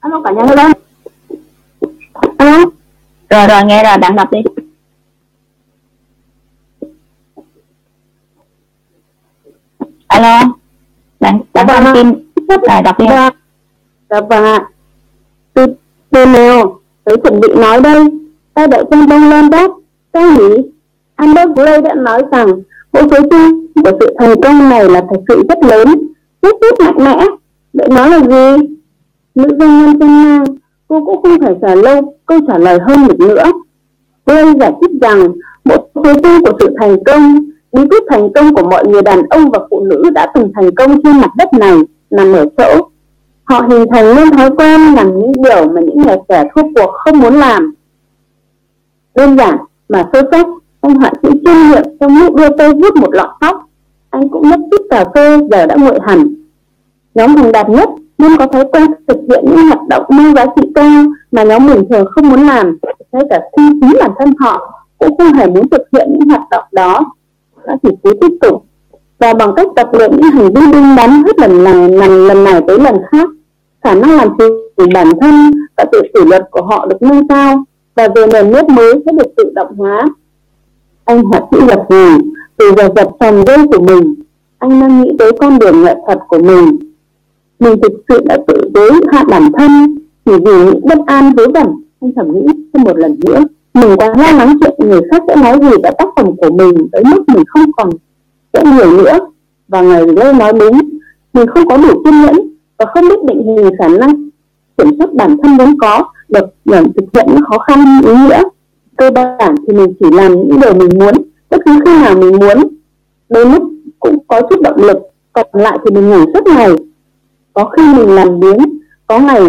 [0.00, 0.72] alo cả nhà alo
[2.38, 2.64] alo.
[3.30, 4.38] Rồi rồi nghe rồi bạn đọc đi.
[10.06, 10.40] Alo.
[11.20, 12.30] Bạn bạn dạ, thông tin.
[12.48, 13.06] Rồi đọc đi.
[13.08, 13.30] Dạ,
[14.10, 14.68] dạ vâng ạ.
[15.54, 15.66] Từ
[16.10, 18.04] từ nào tới chuẩn bị nói đây.
[18.54, 19.68] Ta đợi trong bông lên đáp
[20.12, 20.56] ta nghĩ
[21.14, 22.48] Albert Gray đã nói rằng
[22.92, 26.00] mỗi số chung của sự thành công này là thật sự rất lớn
[26.42, 27.26] rất rất mạnh mẽ.
[27.72, 28.66] Vậy nó là gì
[29.34, 30.44] nữ doanh nhân tên nang
[30.88, 33.44] cô cũng không phải trả lâu câu trả lời hơn được nữa.
[34.26, 35.28] Gray giải thích rằng,
[35.64, 37.38] một số tư của sự thành công,
[37.72, 40.74] bí quyết thành công của mọi người đàn ông và phụ nữ đã từng thành
[40.74, 41.76] công trên mặt đất này
[42.10, 42.88] nằm ở chỗ.
[43.44, 46.90] Họ hình thành nên thói quen làm những điều mà những người trẻ thua cuộc
[46.92, 47.74] không muốn làm.
[49.14, 49.56] Đơn giản
[49.88, 50.46] mà sơ sách
[50.80, 53.56] ông họa sĩ chuyên nghiệp trong lúc đưa tôi rút một lọ tóc.
[54.10, 56.34] Anh cũng mất chút cà phê, giờ đã nguội hẳn.
[57.14, 57.88] Nhóm thành đạt nhất
[58.20, 61.66] nên có thói quen thực hiện những hoạt động mang giá trị cao mà nhóm
[61.66, 62.78] mình thường không muốn làm
[63.12, 66.42] ngay cả khi chính bản thân họ cũng không hề muốn thực hiện những hoạt
[66.50, 67.12] động đó.
[67.66, 68.64] Đã chỉ cứ tiếp tục.
[69.18, 72.44] Và bằng cách tập luyện những hành vi đúng đắn hết lần này lần, lần
[72.44, 73.28] này tới lần khác
[73.84, 74.44] khả năng làm chủ
[74.94, 78.68] bản thân và tự kỷ luật của họ được nâng cao và về nền nếp
[78.68, 80.04] mới sẽ được tự động hóa.
[81.04, 84.14] Anh họa sĩ lập gì từ giờ dập phần dây của mình
[84.58, 86.78] anh đang nghĩ tới con đường nghệ thuật của mình
[87.60, 91.46] mình thực sự đã tự đối hạ bản thân, chỉ vì những bất an vớ
[91.54, 91.66] vẩn.
[92.00, 93.40] Không thầm nghĩ thêm một lần nữa,
[93.74, 96.88] mình quá lo lắng chuyện người khác sẽ nói gì về tác phẩm của mình
[96.92, 97.90] tới mức mình không còn
[98.52, 99.18] sẽ nhiều nữa.
[99.68, 100.80] Và ngày lê nói đúng,
[101.32, 102.36] mình không có đủ kiên nhẫn
[102.78, 104.28] và không biết định hình khả năng
[104.78, 108.42] kiểm soát bản thân vốn có, được để thực hiện những khó khăn, ý nghĩa.
[108.96, 111.14] Cơ bản thì mình chỉ làm những điều mình muốn,
[111.50, 112.68] bất cứ khi nào mình muốn.
[113.28, 113.62] Đôi lúc
[113.98, 114.96] cũng có chút động lực,
[115.32, 116.70] còn lại thì mình ngủ suốt ngày
[117.60, 118.58] có khi mình làm biếng,
[119.06, 119.40] có ngày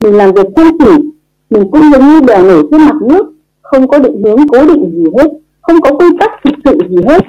[0.00, 0.90] mình làm việc chăm chỉ
[1.50, 4.90] mình cũng giống như bèo nổi trên mặt nước không có định hướng cố định
[4.94, 7.24] gì hết không có quy tắc thực sự gì hết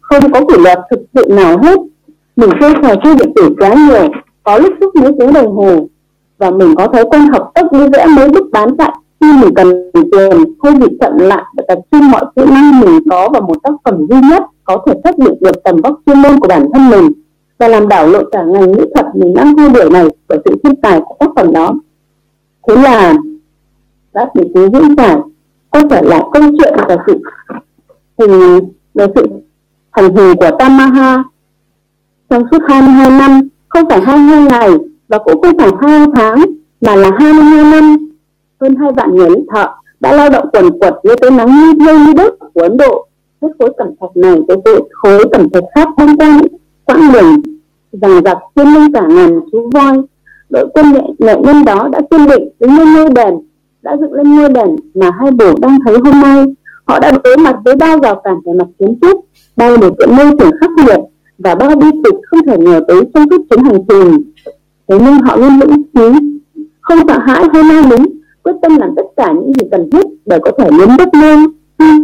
[0.00, 1.78] không có kỷ luật thực sự nào hết.
[2.36, 4.08] Mình chơi trò chơi điện tử quá nhiều
[4.42, 5.88] có lúc suốt mấy tiếng đồng hồ
[6.38, 9.54] và mình có thói quen học tốc đi vẽ mấy bức bán chạy khi mình
[9.54, 13.42] cần tiền thay vì chậm lại và tập trung mọi kỹ năng mình có vào
[13.42, 16.48] một tác phẩm duy nhất có thể xác định được tầm vóc chuyên môn của
[16.48, 17.12] bản thân mình
[17.58, 20.56] và làm đảo lộn cả ngành mỹ thuật mình đang theo đuổi này bởi sự
[20.62, 21.74] thiên tài của tác phẩm đó.
[22.68, 23.14] Thế là
[24.14, 25.16] các vị trí diễn giải
[25.70, 27.20] có thể là câu chuyện về sự
[28.18, 28.60] hình,
[28.94, 29.26] về sự
[29.96, 31.24] thành hình của Tamaha
[32.30, 33.40] trong suốt 22 năm.
[33.68, 34.70] Không phải 22 ngày
[35.08, 36.44] và cũng không phải 2 tháng,
[36.80, 37.96] mà là 22 năm.
[38.60, 39.66] Hơn hai vạn người lính thợ
[40.00, 43.06] đã lao động quần quật dưới cái nắng như thiêu như đất của Ấn Độ,
[43.42, 46.40] hết khối cẩm thạch này tới khối cẩm thạch khác băng qua
[46.88, 47.42] quãng đường
[48.02, 49.96] rằng giặc trên lưng cả ngàn chú voi.
[50.50, 53.34] Đội quân nghệ, nghệ nhân đó đã kiên định đứng lên ngôi đền
[53.82, 56.44] đã dựng lên ngôi đền mà hai bổ đang thấy hôm nay.
[56.84, 59.24] Họ đã đối mặt với bao rào cản về mặt kiến trúc
[59.56, 61.00] bao điều kiện môi trường khắc nghiệt
[61.38, 64.22] và bao bi kịch không thể ngờ tới trong suốt chuyến hành trình.
[64.88, 66.18] Thế nhưng họ luôn vững chí
[66.80, 68.06] không sợ hãi hay nao núng
[68.42, 71.50] quyết tâm làm tất cả những gì cần thiết để có thể biến đất nước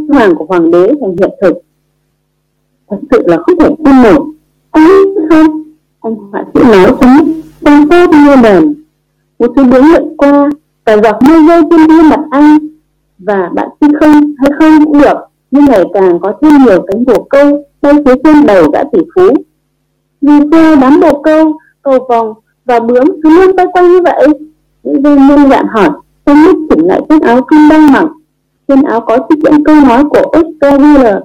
[0.09, 1.53] hoàng của hoàng đế thành hiện thực.
[2.91, 4.34] Thật sự là không thể tin nổi
[4.75, 5.63] anh không?
[6.01, 8.75] Anh họa sĩ nói chúng đang sát như đèn
[9.39, 10.51] một thứ biến lượn qua,
[10.85, 12.59] cả giọt mưa rơi trên gương mặt anh.
[13.19, 15.17] Và bạn tin không, hay không cũng được,
[15.51, 18.99] nhưng ngày càng có thêm nhiều cánh bồ câu bay phía trên đầu gã tỷ
[19.15, 19.29] phú.
[20.21, 22.35] Vì sao, đám bồ câu, cầu vòng
[22.65, 24.29] và bướm cứ luôn bay quanh như vậy.
[24.83, 25.91] Những viên nhân dạng hỏi
[26.27, 28.07] trong lúc chỉnh lại chiếc áo kim đang mặc
[28.69, 31.21] trên áo có chiếc dẫn câu nói của Oscar Wilde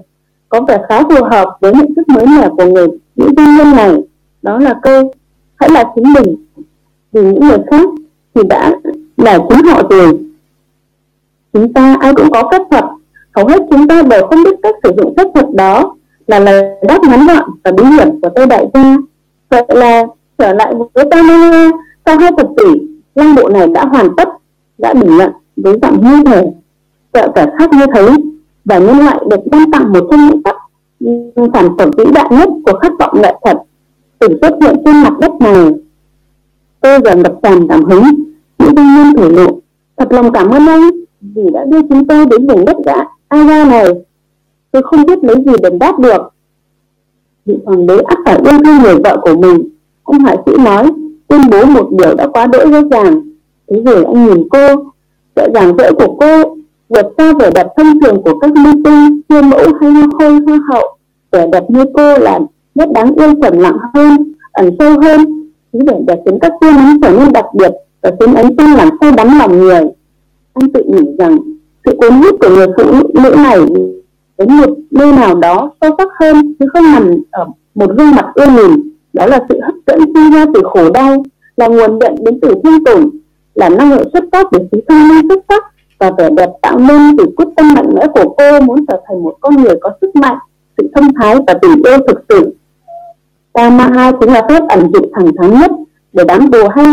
[0.50, 3.76] có vẻ khá phù hợp với nhận thức mới mẻ của người những doanh nhân
[3.76, 3.96] này.
[4.42, 5.14] Đó là câu,
[5.56, 6.36] hãy là chính mình.
[7.12, 7.90] Vì những người khác
[8.36, 8.72] thì đã
[9.18, 10.20] là chính họ rồi.
[11.54, 12.84] Chúng ta ai cũng có phép thuật.
[13.36, 15.96] Hầu hết chúng ta đều không biết cách sử dụng phép thuật đó
[16.28, 18.96] là lời đáp ngắn gọn và bí hiểm của tôi đại gia.
[19.50, 20.06] Vậy là
[20.38, 21.24] trở lại với ta
[22.06, 22.82] sau hai thập kỷ,
[23.16, 24.30] lăng bộ này đã hoàn tất,
[24.78, 26.52] đã bình luận với giọng như thể
[27.14, 28.10] sợ cả khác như thấy
[28.70, 30.56] và nhân loại được ban tặng một trong những tác
[31.54, 33.58] sản phẩm vĩ đại nhất của khát vọng nghệ thuật
[34.20, 35.74] từng xuất hiện trên mặt đất này.
[36.82, 38.04] Tôi dần ngập tràn cảm hứng
[38.60, 39.60] những doanh nhân thổ lộ
[39.98, 40.90] thật lòng cảm ơn anh
[41.22, 43.86] vì đã đưa chúng tôi đến vùng đất đã ai ra này.
[44.72, 46.22] Tôi không biết lấy gì đền đáp được.
[47.46, 49.70] Vị hoàng đế ắt phải yêu thương người vợ của mình,
[50.04, 50.92] ông hạ sĩ nói,
[51.28, 53.22] tuyên bố một điều đã quá đỗi rõ ràng
[53.70, 54.68] thế rồi anh nhìn cô,
[55.36, 56.59] sợ giảng dỡ của cô
[56.90, 60.40] vượt xa vẻ đẹp thông thường của các minh tinh siêu mẫu hay hoa khôi,
[60.48, 60.98] hoa hậu.
[61.32, 62.40] Vẻ đẹp như cô là
[62.76, 65.50] rất đáng yêu trầm lặng hơn, ẩn sâu hơn.
[65.74, 67.72] Thứ vẻ đẹp khiến các tia nắng trở nên đặc biệt
[68.02, 69.82] và khiến ấn tượng làm sâu đắm lòng người.
[70.54, 71.38] Anh tự nghĩ rằng
[71.86, 72.84] sự cuốn hút của người phụ
[73.24, 73.60] nữ này
[74.38, 78.26] đến một nơi nào đó sâu sắc hơn chứ không nằm ở một gương mặt
[78.36, 81.24] ưa nhìn đó là sự hấp dẫn sinh ra từ khổ đau
[81.58, 83.10] là nguồn điện đến từ thương tổn,
[83.56, 85.64] là năng lượng xuất phát từ trí thông minh xuất sắc
[86.00, 89.24] và vẻ đẹp tạo nên từ quyết tâm mạnh mẽ của cô muốn trở thành
[89.24, 90.38] một con người có sức mạnh,
[90.78, 92.56] sự thông thái và tình yêu thực sự.
[93.56, 95.72] Ma hai chính là phép ẩn dụ thẳng thắn nhất
[96.14, 96.86] để đám bồ hai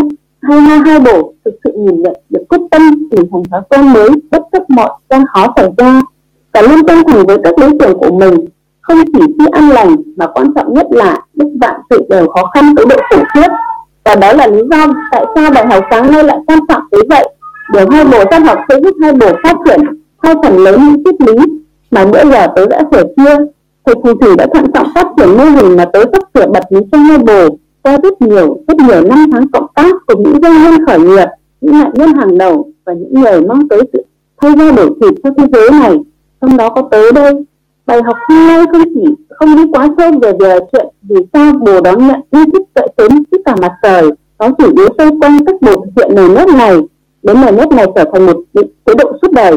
[0.43, 3.93] hai hai hai bổ thực sự nhìn nhận được quyết tâm, hình thành thói quen
[3.93, 6.03] mới, bất chấp mọi gian khó xảy ra.
[6.53, 8.35] Và luôn chân thành với các đối tượng của mình,
[8.81, 12.51] không chỉ khi ăn lành mà quan trọng nhất là đức vạn sự đều khó
[12.55, 13.49] khăn tới độ khủng khiếp.
[14.05, 17.01] Và đó là lý do tại sao bài học sáng nay lại quan trọng tới
[17.09, 17.29] vậy
[17.73, 19.81] đều hai bộ văn học sẽ giúp hai bộ phát triển
[20.23, 21.45] hai phần lớn những triết lý
[21.91, 23.37] mà bữa giờ tớ đã sửa chia.
[23.87, 26.65] Thầy phù thủy đã thận trọng phát triển mô hình mà tớ sắp sửa bật
[26.71, 30.43] lý trong hai bồ qua rất nhiều rất nhiều năm tháng cộng tác cùng những
[30.43, 31.27] doanh nhân khởi nghiệp,
[31.61, 34.05] những nạn nhân hàng đầu và những người mong tới sự
[34.43, 35.97] thay ra đổi thịt cho thế giới này.
[36.41, 37.33] Trong đó có tớ đây.
[37.87, 41.53] Bài học hôm nay không chỉ, không đi quá sâu về về chuyện vì sao
[41.53, 45.11] bồ đón nhận ý thức dậy sớm trước cả mặt trời, nó chủ yếu xoay
[45.21, 46.77] quanh các bộ thực hiện nền nước này
[47.27, 49.53] đến nền nếp này trở thành một chế độ suốt đời.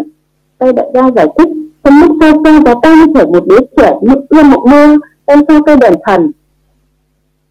[0.57, 1.47] Tay đại gia giải thích
[1.83, 3.93] trong lúc sâu xa và ta như thể một đứa trẻ
[4.29, 6.31] ưa mộng mơ em sao cây đèn thần.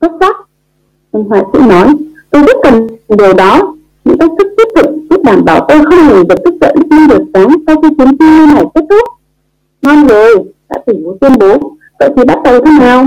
[0.00, 0.36] Xuất sắc
[1.10, 1.94] ông họa sĩ nói
[2.30, 3.74] tôi rất cần điều đó.
[4.04, 7.00] Những cách thức tiếp tục, giúp đảm bảo tôi không ngừng được thức dậy lúc
[7.08, 9.08] được sáng sau khi chuyến đi này kết thúc.
[9.82, 11.58] Ngon rồi đã tỉnh bố tuyên bố.
[11.98, 13.04] Vậy thì bắt đầu thế nào?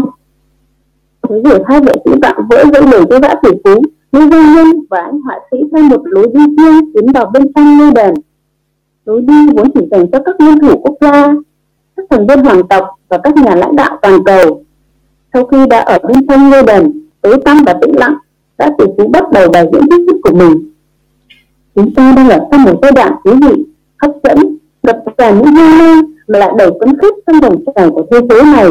[1.30, 3.82] Thế rồi hai vệ sĩ vạm vỡ dây lời cho vã tỷ phú.
[4.12, 7.54] Lưu Văn nhân và anh họa sĩ theo một lối đi riêng tiến vào bên
[7.54, 8.14] trong ngôi đền.
[9.06, 11.34] Lối đi vốn chỉ dành cho các nguyên thủ quốc gia,
[11.96, 14.64] các thành viên hoàng tộc và các nhà lãnh đạo toàn cầu.
[15.34, 18.16] Sau khi đã ở bên trong ngôi đền, tối tăm và tĩnh lặng
[18.58, 20.72] đã tỷ phú bắt đầu bài diễn thuyết của mình.
[21.76, 23.64] Chúng ta đang ở trong một giai đoạn thú vị,
[23.98, 27.92] hấp dẫn, gặp cả những hoang mang mà lại đầy phấn khích trong vòng tròn
[27.92, 28.68] của thế giới này.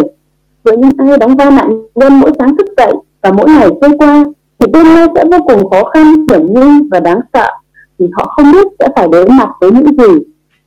[0.63, 3.91] Với những ai đóng vai nạn nhân mỗi sáng thức dậy và mỗi ngày trôi
[3.99, 4.25] qua
[4.61, 7.47] thì tương lai sẽ vô cùng khó khăn hiểm nguy và đáng sợ.
[7.99, 10.25] Vì họ không biết sẽ phải đối mặt với những gì.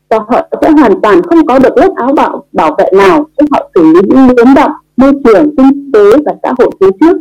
[0.09, 3.45] Và họ sẽ hoàn toàn không có được lớp áo bảo bảo vệ nào giúp
[3.51, 7.17] họ xử lý những biến động môi trường kinh tế và xã hội phía trước.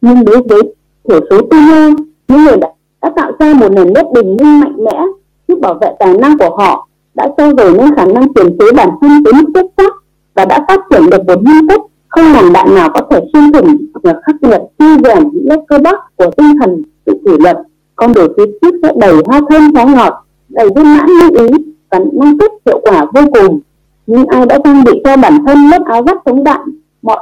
[0.00, 0.62] Nhưng đối với
[1.08, 1.96] thiểu số tư nhân
[2.28, 2.68] những người đã,
[3.02, 5.04] đã tạo ra một nền nếp bình minh mạnh mẽ
[5.48, 8.72] giúp bảo vệ tài năng của họ đã trao dồi nên khả năng chuyển chế
[8.72, 9.92] bản thân tới mức xuất sắc
[10.34, 11.80] và đã phát triển được một nhân cách
[12.12, 15.64] không một đạn nào có thể xuyên thủng và khắc nghiệt suy rèn những lớp
[15.68, 17.56] cơ bắp của tinh thần sự kỷ luật.
[17.96, 21.48] Con đường phía trước sẽ đầy hoa thơm trái ngọt, đầy viên mãn lưu ý
[21.90, 23.60] và năng suất hiệu quả vô cùng.
[24.06, 26.60] Nhưng ai đã trang bị cho bản thân lớp áo giáp chống đạn,
[27.02, 27.18] mọi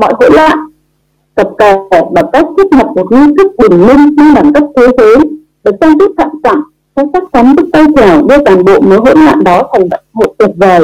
[0.00, 0.58] mọi hỗn loạn?
[1.34, 4.86] Tập kè bằng cách thiết lập một nghi thức bình minh mang đẳng cấp thế
[4.98, 5.16] giới,
[5.64, 6.62] được trang trí thận trọng,
[6.96, 10.34] sẽ chắc chắn giúp tay trèo đưa toàn bộ mối hỗn loạn đó thành một
[10.38, 10.80] tuyệt vời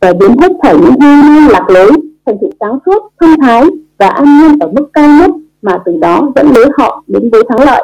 [0.00, 1.90] và biến hết thảy những hư mang lạc lối
[2.26, 3.64] thành sự sáng suốt thông thái
[3.98, 5.30] và an nhiên ở mức cao nhất
[5.62, 7.82] mà từ đó dẫn lối họ đến với thắng lợi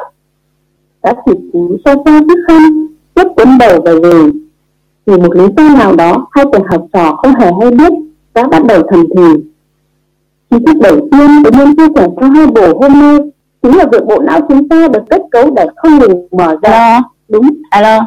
[1.03, 4.31] đã chỉ cú so xa chiếc khăn tiếp cuốn đầu về rồi
[5.05, 7.93] vì một lý do nào đó hai tuần học trò không hề hay biết
[8.33, 9.43] đã bắt đầu thầm thì
[10.51, 13.17] Chi tiết đầu tiên tôi muốn chia sẻ cho hai bộ hôm nay
[13.61, 16.71] chính là việc bộ não chúng ta được kết cấu để không ngừng mở ra.
[16.71, 17.01] Alo.
[17.29, 17.49] Đúng.
[17.69, 17.99] Alo.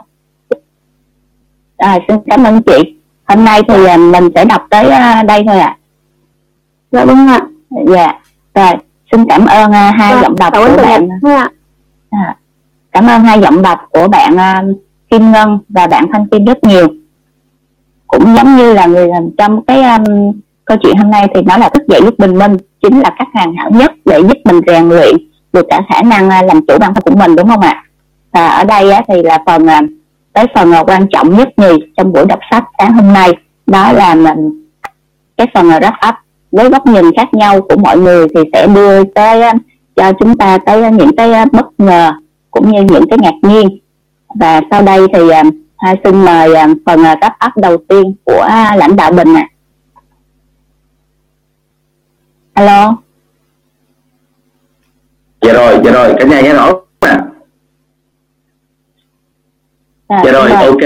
[1.77, 2.97] À, xin cảm ơn chị.
[3.25, 5.67] Hôm nay thì à, mình sẽ đọc tới à, đây thôi ạ.
[5.67, 5.84] À.
[6.95, 7.41] Dạ vâng ạ.
[7.87, 8.13] Dạ.
[8.55, 8.73] Rồi,
[9.13, 11.09] xin cảm ơn uh, hai dạ, giọng đọc của bạn.
[11.23, 11.49] Ạ.
[12.11, 12.37] À,
[12.93, 14.77] cảm ơn hai giọng đọc của bạn uh,
[15.11, 16.89] Kim Ngân và bạn Thanh Kim rất nhiều.
[18.07, 20.33] Cũng giống như là người làm trong cái um,
[20.65, 23.29] câu chuyện hôm nay thì nó là thức dậy lúc bình minh chính là cách
[23.35, 25.17] hoàn hảo nhất để giúp mình rèn luyện
[25.53, 27.85] được cả khả năng à, làm chủ bản thân của mình đúng không ạ
[28.33, 29.83] và ở đây á, thì là phần à,
[30.33, 33.33] tới phần à, quan trọng nhất nhì trong buổi đọc sách sáng hôm nay
[33.67, 34.67] đó là mình
[35.37, 36.15] cái phần là wrap up
[36.55, 39.43] với góc nhìn khác nhau của mọi người thì sẽ đưa tới
[39.97, 42.13] cho chúng ta tới những cái bất ngờ
[42.51, 43.79] cũng như những cái ngạc nhiên
[44.35, 45.35] và sau đây thì uh,
[46.05, 49.49] xin mời uh, phần uh, wrap up đầu tiên của lãnh đạo Bình ạ.
[52.55, 52.63] À.
[52.63, 52.97] Alo.
[55.43, 56.73] Dạ rồi, dạ rồi, cả nhà nghe rõ.
[57.01, 57.25] À,
[60.09, 60.81] dạ rồi, rồi, ok,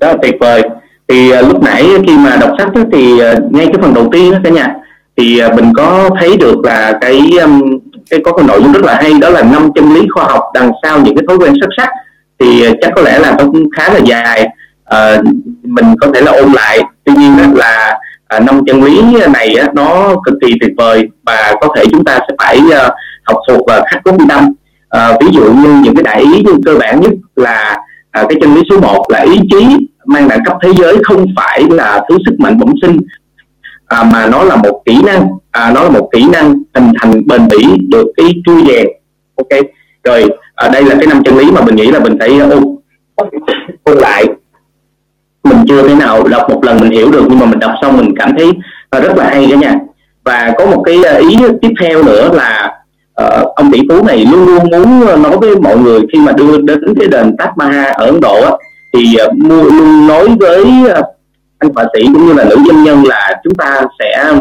[0.00, 0.62] rất là tuyệt vời.
[1.08, 4.08] Thì uh, lúc nãy khi mà đọc sách đó, thì uh, ngay cái phần đầu
[4.12, 4.76] tiên đó cả nhà
[5.16, 7.78] thì à, mình có thấy được là cái um,
[8.10, 10.44] cái có cái nội dung rất là hay đó là năm chân lý khoa học
[10.54, 11.88] đằng sau những cái thói quen xuất sắc.
[12.38, 14.48] Thì à, chắc có lẽ là nó cũng khá là dài.
[14.84, 15.22] À,
[15.62, 16.80] mình có thể là ôn lại.
[17.04, 17.98] Tuy nhiên đó là
[18.28, 19.02] à, năm chân lý
[19.32, 22.60] này nó cực kỳ tuyệt vời và có thể chúng ta sẽ phải
[23.24, 24.52] học thuộc và khắc cốt tâm
[24.90, 27.78] à, ví dụ như những cái đại ý cơ bản nhất là
[28.12, 31.64] cái chân lý số 1 là ý chí mang đẳng cấp thế giới không phải
[31.70, 32.96] là thứ sức mạnh bẩm sinh
[33.90, 35.28] à, mà nó là một kỹ năng.
[35.50, 38.86] À, nó là một kỹ năng hình thành bền bỉ được cái chui rèn
[39.36, 39.60] ok.
[40.04, 42.76] Rồi ở đây là cái năm chân lý mà mình nghĩ là mình phải ôn
[43.84, 44.24] ôn lại.
[45.44, 47.96] Mình chưa thế nào đọc một lần mình hiểu được nhưng mà mình đọc xong
[47.96, 48.50] mình cảm thấy
[48.90, 49.74] à, rất là hay cả nha.
[50.24, 52.72] Và có một cái à, ý tiếp theo nữa là
[53.22, 56.58] uh, ông tỷ phú này luôn luôn muốn nói với mọi người khi mà đưa
[56.58, 58.50] đến cái đền Taj Mahal ở Ấn Độ á,
[58.94, 60.64] thì uh, luôn nói với
[60.98, 61.04] uh,
[61.60, 64.32] anh họa sĩ cũng như là nữ doanh nhân là chúng ta sẽ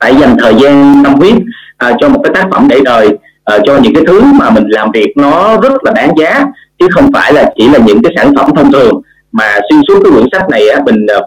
[0.00, 1.34] phải dành thời gian tâm huyết
[1.76, 3.08] à, cho một cái tác phẩm để đời
[3.44, 6.44] à, cho những cái thứ mà mình làm việc nó rất là đáng giá
[6.78, 9.02] chứ không phải là chỉ là những cái sản phẩm thông thường.
[9.32, 11.18] Mà xuyên suốt cái quyển sách này á, mình à,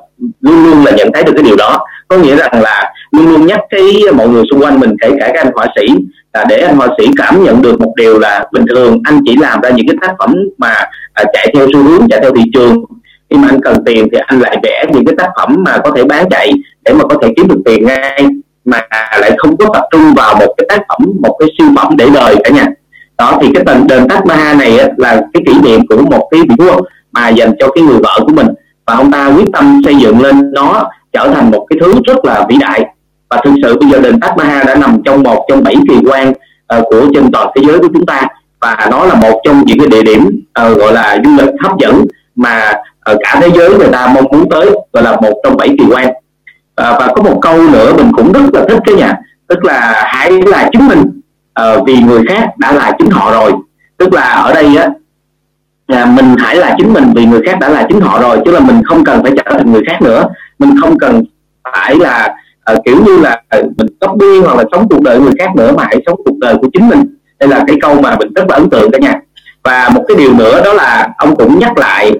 [0.41, 1.85] luôn luôn là nhận thấy được cái điều đó.
[2.07, 5.31] Có nghĩa rằng là luôn luôn nhắc cái mọi người xung quanh mình kể cả
[5.33, 5.87] các anh họa sĩ
[6.33, 9.35] là để anh họa sĩ cảm nhận được một điều là bình thường anh chỉ
[9.37, 10.73] làm ra những cái tác phẩm mà
[11.13, 12.83] à, chạy theo xu hướng chạy theo thị trường
[13.33, 15.91] khi mà anh cần tiền thì anh lại vẽ những cái tác phẩm mà có
[15.95, 16.51] thể bán chạy
[16.85, 18.27] để mà có thể kiếm được tiền ngay
[18.65, 18.81] mà
[19.21, 22.09] lại không có tập trung vào một cái tác phẩm một cái siêu phẩm để
[22.13, 22.65] đời cả nhà.
[23.17, 26.27] Đó thì cái đền đền Taj Mahal này á, là cái kỷ niệm của một
[26.31, 26.81] cái vị vua
[27.11, 28.47] mà dành cho cái người vợ của mình.
[28.85, 32.25] Và ông ta quyết tâm xây dựng lên nó trở thành một cái thứ rất
[32.25, 32.85] là vĩ đại.
[33.29, 35.95] Và thực sự bây giờ đền Taj Mahal đã nằm trong một trong bảy kỳ
[36.09, 38.27] quan uh, của trên toàn thế giới của chúng ta.
[38.61, 41.71] Và nó là một trong những cái địa điểm uh, gọi là du lịch hấp
[41.79, 42.05] dẫn
[42.35, 42.73] mà
[43.03, 45.85] ở cả thế giới người ta mong muốn tới gọi là một trong bảy kỳ
[45.91, 46.13] quan.
[46.75, 49.13] À, và có một câu nữa mình cũng rất là thích cái nhà
[49.47, 51.21] tức là hãy là chính mình.
[51.53, 53.51] À, vì người khác đã là chính họ rồi.
[53.97, 54.89] Tức là ở đây á
[55.87, 58.51] à, mình hãy là chính mình vì người khác đã là chính họ rồi chứ
[58.51, 60.25] là mình không cần phải trở thành người khác nữa.
[60.59, 61.23] Mình không cần
[61.73, 65.55] phải là à, kiểu như là mình copy hoặc là sống cuộc đời người khác
[65.55, 67.03] nữa mà hãy sống cuộc đời của chính mình.
[67.39, 69.13] Đây là cái câu mà mình rất là ấn tượng cả nhà.
[69.63, 72.11] Và một cái điều nữa đó là ông cũng nhắc lại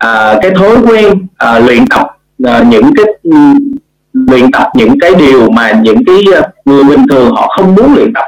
[0.00, 2.06] à, cái thói quen à, luyện tập
[2.44, 3.06] à, những cái
[4.12, 7.94] luyện tập những cái điều mà những cái à, người bình thường họ không muốn
[7.94, 8.24] luyện tập.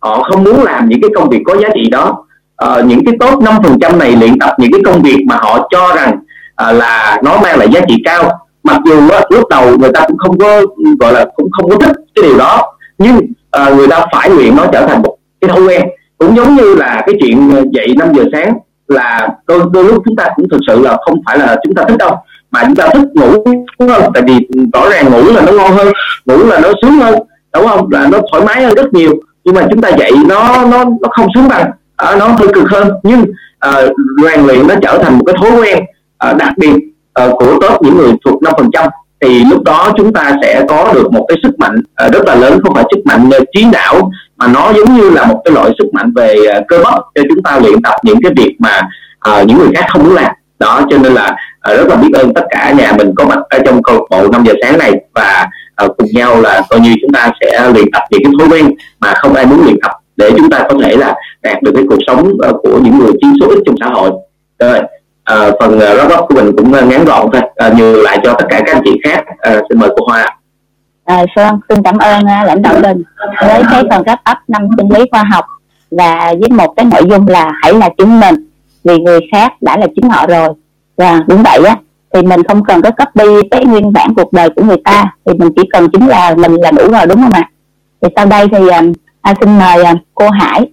[0.00, 2.24] Họ không muốn làm những cái công việc có giá trị đó.
[2.56, 5.94] À, những cái top 5% này luyện tập những cái công việc mà họ cho
[5.96, 6.18] rằng
[6.56, 8.38] à, là nó mang lại giá trị cao.
[8.62, 9.00] Mặc dù
[9.30, 10.62] lúc đầu người ta cũng không có
[11.00, 13.20] gọi là cũng không có thích cái điều đó nhưng
[13.50, 15.82] à, người ta phải luyện nó trở thành một cái thói quen.
[16.18, 18.54] Cũng giống như là cái chuyện à, dậy 5 giờ sáng
[18.88, 21.82] là đôi, đôi lúc chúng ta cũng thực sự là không phải là chúng ta
[21.88, 22.16] thích đâu
[22.50, 23.44] mà chúng ta thích ngủ
[23.78, 24.12] đúng không?
[24.14, 25.92] Tại vì rõ ràng ngủ là nó ngon hơn
[26.26, 27.14] ngủ là nó sướng hơn
[27.54, 27.92] đúng không?
[27.92, 29.12] Là nó thoải mái hơn rất nhiều.
[29.44, 32.70] Nhưng mà chúng ta dậy nó nó nó không sướng bằng à, nó hơi cực
[32.70, 32.90] hơn.
[33.02, 33.24] Nhưng
[33.58, 33.72] à,
[34.22, 35.78] rèn luyện nó trở thành một cái thói quen
[36.18, 36.74] à, đặc biệt
[37.14, 38.88] à, của top những người thuộc năm phần trăm
[39.22, 42.34] thì lúc đó chúng ta sẽ có được một cái sức mạnh ờ, rất là
[42.34, 45.54] lớn không phải sức mạnh uh, trí não mà nó giống như là một cái
[45.54, 48.56] loại sức mạnh về ờ, cơ bắp cho chúng ta luyện tập những cái việc
[48.58, 48.80] mà
[49.30, 50.32] uh, những người khác không muốn làm.
[50.58, 51.36] Đó cho nên là
[51.72, 54.02] uh, rất là biết ơn tất cả nhà mình có mặt ở trong câu lạc
[54.10, 55.46] bộ 5 giờ sáng này và
[55.84, 58.74] uh, cùng nhau là coi như chúng ta sẽ luyện tập những cái thói quen
[59.00, 61.84] mà không ai muốn luyện tập để chúng ta có thể là đạt được cái
[61.88, 64.10] cuộc sống uh, của những người chiếm số ít trong xã hội.
[64.58, 64.78] Rồi
[65.24, 67.42] à, phần uh, wrap up của mình cũng ờ, uh, ngắn gọn thôi.
[67.56, 69.24] À, nhường lại cho tất cả các anh chị khác.
[69.38, 70.36] À, xin mời cô Hoa
[71.04, 73.02] À, Sơn xin cảm ơn uh, lãnh đạo Đình
[73.40, 75.44] với cái phần wrap up năm sinh lý khoa học
[75.90, 78.34] và với một cái nội dung là hãy là chính mình
[78.84, 80.48] vì người khác đã là chính họ rồi.
[80.96, 81.76] Và đúng vậy á
[82.14, 85.32] thì mình không cần có copy cái nguyên bản cuộc đời của người ta thì
[85.38, 87.50] mình chỉ cần chính là mình là đủ rồi đúng không ạ?
[88.02, 88.72] Thì sau đây thì uh,
[89.20, 90.70] à, xin mời cô Hải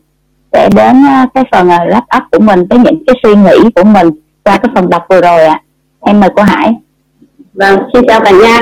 [0.54, 3.84] sẽ đến cái phần uh, wrap up của mình với những cái suy nghĩ của
[3.84, 4.10] mình
[4.50, 5.54] qua cái phần đọc vừa rồi ạ.
[5.54, 5.62] À.
[6.06, 6.74] em mời cô Hải.
[7.54, 8.62] Vâng xin chào cả nhà.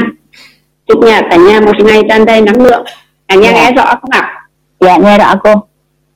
[0.88, 2.86] Chúc nhà cả nhà một ngày tràn đầy năng lượng.
[3.28, 4.48] Cả nhà nghe rõ không ạ?
[4.80, 5.54] Dạ nghe rõ cô.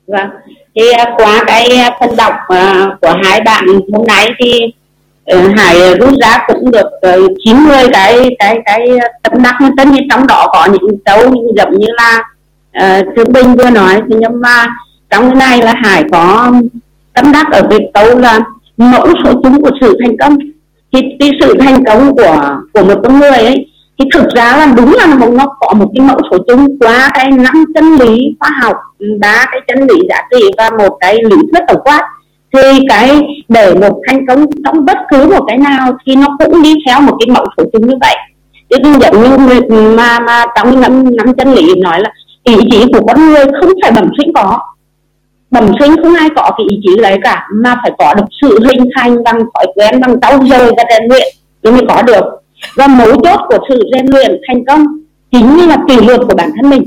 [0.06, 0.28] Vâng.
[0.74, 1.68] Thì uh, qua cái
[2.00, 4.60] phần đọc uh, của hai bạn hôm nay thì
[5.36, 6.86] uh, hải rút ra cũng được
[7.24, 8.88] uh, 90 cái cái cái
[9.22, 12.24] tâm đắc tất nhiên trong đó có những dấu giống như là
[12.82, 14.00] uh, thương binh vừa nói.
[14.08, 14.66] Thì nhưng mà
[15.10, 16.52] trong cái này là hải có
[17.14, 18.40] tâm đắc ở việc câu là
[18.76, 20.38] mẫu số chung của sự thành công.
[20.92, 23.66] Thì cái sự thành công của của một con người ấy,
[23.98, 27.30] thì thực ra là đúng là nó có một cái mẫu số chung qua cái
[27.30, 28.76] năm chân lý khoa học,
[29.20, 32.02] ba cái chân lý giá trị và một cái lý thuyết tổng quát.
[32.54, 36.62] Thì cái, để một thành công trong bất cứ một cái nào thì nó cũng
[36.62, 38.16] đi theo một cái mẫu số chung như vậy.
[38.70, 39.60] Thì cũng giống như người
[39.96, 42.10] mà mà trong năm năm chân lý nói là
[42.44, 44.58] ý chí của con người không phải bẩm sinh có
[45.52, 48.58] bẩm sinh không ai có cái ý chí lấy cả mà phải có được sự
[48.64, 51.28] hình thành bằng thói quen bằng đau dồi và rèn luyện
[51.62, 52.24] thì mới có được.
[52.76, 54.84] Và mấu chốt của sự rèn luyện thành công
[55.32, 56.82] chính là kỷ luật của bản thân mình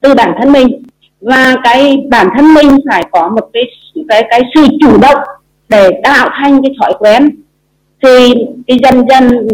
[0.00, 0.82] từ bản thân mình.
[1.20, 3.62] Và cái bản thân mình phải có một cái
[4.08, 5.18] cái cái sự chủ động
[5.68, 7.30] để tạo thành cái thói quen.
[8.02, 8.34] Thì
[8.66, 9.48] cái dần dần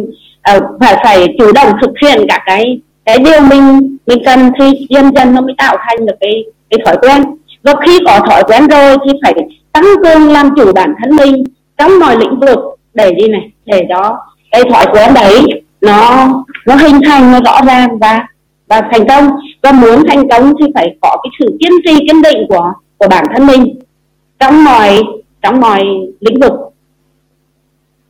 [0.57, 4.87] uh, phải phải chủ động thực hiện cả cái cái điều mình mình cần thì
[4.91, 7.23] dần dần nó mới tạo thành được cái cái thói quen
[7.63, 9.35] và khi có thói quen rồi thì phải
[9.73, 11.45] tăng cường làm chủ bản thân mình
[11.79, 12.59] trong mọi lĩnh vực.
[12.95, 13.51] Để gì này?
[13.67, 14.19] Để đó
[14.51, 15.45] cái thói quen đấy
[15.81, 16.29] nó
[16.67, 18.27] nó hình thành nó rõ ràng và
[18.69, 19.31] và thành công.
[19.63, 23.09] Và muốn thành công thì phải có cái sự kiên trì kiên định của của
[23.09, 23.79] bản thân mình
[24.39, 24.99] trong mọi
[25.43, 25.85] trong mọi
[26.21, 26.53] lĩnh vực.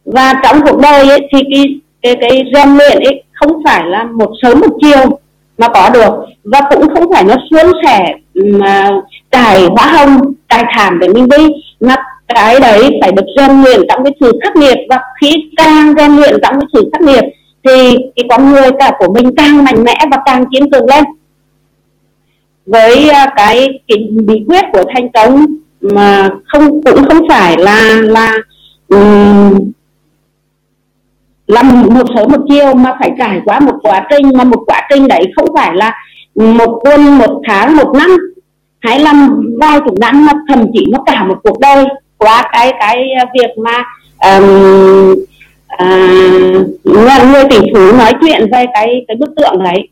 [0.05, 1.64] Và trong cuộc đời ấy, thì cái
[2.03, 5.18] cái cái rèn luyện ấy không phải là một sớm một chiều
[5.59, 6.12] mà có được.
[6.44, 8.90] Và cũng không phải nó suôn sẻ mà
[9.33, 11.49] trải hóa hồng trải thảm để mình đi.
[11.80, 11.97] Mà
[12.28, 14.78] cái đấy phải được rèn luyện trong cái sự khắc nghiệt.
[14.91, 17.24] Và khi càng rèn luyện trong cái sự khắc nghiệt
[17.64, 21.05] thì cái con người cả của mình càng mạnh mẽ và càng kiên cường lên.
[22.66, 25.47] Với à, cái, cái bí quyết của thành công
[25.80, 28.37] mà không cũng không phải là là
[28.89, 29.72] um,
[31.47, 34.87] làm một sớm một chiều mà phải trải qua một quá trình mà một quá
[34.91, 35.93] trình đấy không phải là
[36.35, 38.16] một tuần một tháng một năm
[38.83, 39.28] hay là
[39.61, 41.85] vài chục năm mà thậm chí nó cả một cuộc đời.
[42.18, 43.85] Qua cái cái việc mà
[44.30, 45.14] um,
[45.83, 49.89] uh, người tỷ phú nói chuyện về cái cái bức tượng đấy.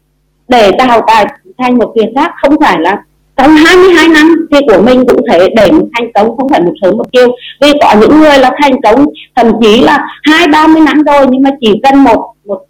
[0.48, 1.26] Để tạo tài
[1.58, 3.02] thành một việc khác không phải là
[3.36, 6.96] trong 22 năm thì của mình cũng thể để thành công không phải một sớm
[6.96, 7.28] một chiều.
[7.60, 11.26] Vì có những người là thành công thậm chí là hai ba mươi năm rồi
[11.30, 12.60] nhưng mà chỉ cần một một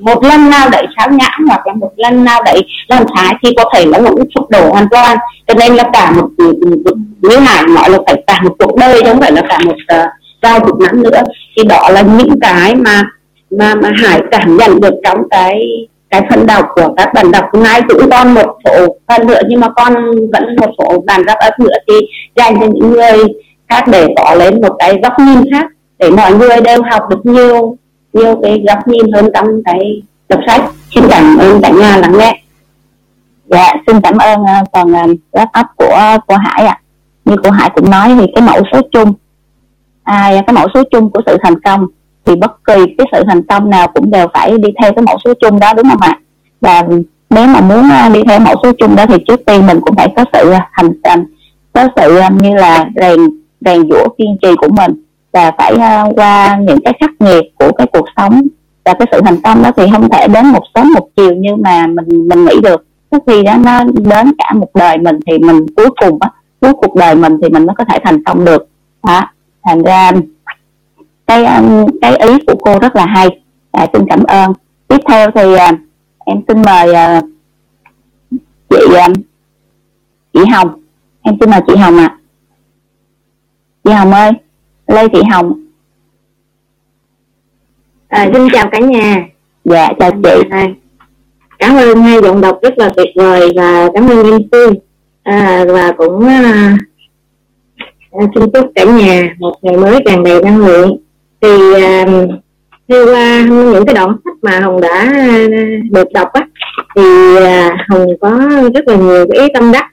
[0.00, 3.50] một lần nào đấy sao nhãn hoặc là một lần nào đấy làm trái thì
[3.56, 5.16] có thể nó cũng sụp đổ hoàn toàn.
[5.46, 6.28] Cho nên là cả một
[7.22, 9.72] như hải nói là phải cả một cuộc đời chứ không phải là cả một
[9.72, 10.06] uh,
[10.42, 11.22] vài chục năm nữa.
[11.56, 13.02] Thì đó là những cái mà
[13.50, 15.66] mà mà hải cảm nhận được trong cái
[16.10, 17.44] cái phần đọc của các bạn đọc.
[17.52, 19.94] Hôm nay cũng còn một số phần nữa nhưng mà con
[20.32, 21.94] vẫn một số bàn rap ấp nữa thì
[22.36, 23.18] dành cho những người
[23.68, 25.66] khác để có lên một cái góc nhìn khác
[25.98, 27.76] để mọi người đều học được nhiều
[28.16, 30.62] nhiều cái góc nhìn hơn trong cái đọc sách
[30.94, 32.42] xin cảm ơn cả nhà lắng nghe.
[33.46, 36.80] Dạ xin cảm ơn uh, phần uh, wrap up của của hải ạ.
[36.80, 36.80] À.
[37.24, 39.12] như của hải cũng nói thì cái mẫu số chung
[40.06, 41.86] à, dạ, cái mẫu số chung của sự thành công
[42.24, 45.18] thì bất kỳ cái sự thành công nào cũng đều phải đi theo cái mẫu
[45.24, 46.18] số chung đó đúng không ạ?
[46.60, 46.82] Và
[47.30, 49.96] nếu mà muốn à, đi theo mẫu số chung đó thì trước tiên mình cũng
[49.96, 51.24] phải có sự thành thành
[51.72, 53.20] có sự như là rèn
[53.60, 55.05] rèn giũa kiên trì của mình
[55.36, 58.42] và phải uh, qua những cái khắc nghiệt của cái cuộc sống.
[58.84, 61.56] Và cái sự thành công đó thì không thể đến một sớm một chiều như
[61.56, 62.86] mà mình mình nghĩ được.
[63.10, 66.30] Có khi đó nó đến cả một đời mình thì mình cuối cùng á
[66.60, 68.68] cuối cuộc đời mình thì mình mới có thể thành công được.
[69.02, 69.20] Đó
[69.64, 70.12] thành ra
[71.26, 71.62] cái ờ,
[72.00, 73.28] cái ý của cô rất là hay.
[73.72, 74.52] À, xin cảm ơn.
[74.88, 75.70] Tiếp theo thì ờ,
[76.24, 76.92] em xin mời
[78.70, 78.76] chị
[80.32, 80.82] chị Hồng.
[81.22, 82.06] Em xin mời chị Hồng ạ.
[82.06, 82.18] À.
[83.84, 84.32] chị Hồng ơi.
[84.86, 85.52] Lê Thị Hồng.
[88.08, 89.26] À, xin chào cả nhà.
[89.64, 90.42] Dạ chào chị.
[90.50, 90.66] À,
[91.58, 94.74] cảm ơn hai giọng đọc rất là tuyệt vời và cảm ơn Linh Phương
[95.22, 96.76] à, và cũng à,
[98.10, 100.96] xin chúc cả nhà một ngày mới tràn đầy năng lượng.
[101.40, 102.30] Thì uh,
[102.88, 105.12] theo qua những cái đoạn sách mà hồng đã
[105.90, 106.46] được đọc á
[106.96, 108.30] thì uh, hồng có
[108.74, 109.86] rất là nhiều cái ý tâm đắc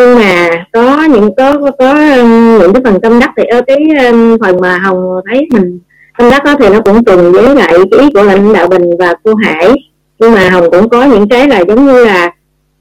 [0.00, 3.76] nhưng mà có những có có um, những cái phần tâm đắc thì ở cái
[4.06, 5.78] um, phần mà hồng thấy mình
[6.18, 8.90] tâm đắc đó thì nó cũng trùng với lại cái ý của lãnh đạo bình
[8.98, 9.74] và cô hải.
[10.18, 12.30] Nhưng mà hồng cũng có những cái là giống như là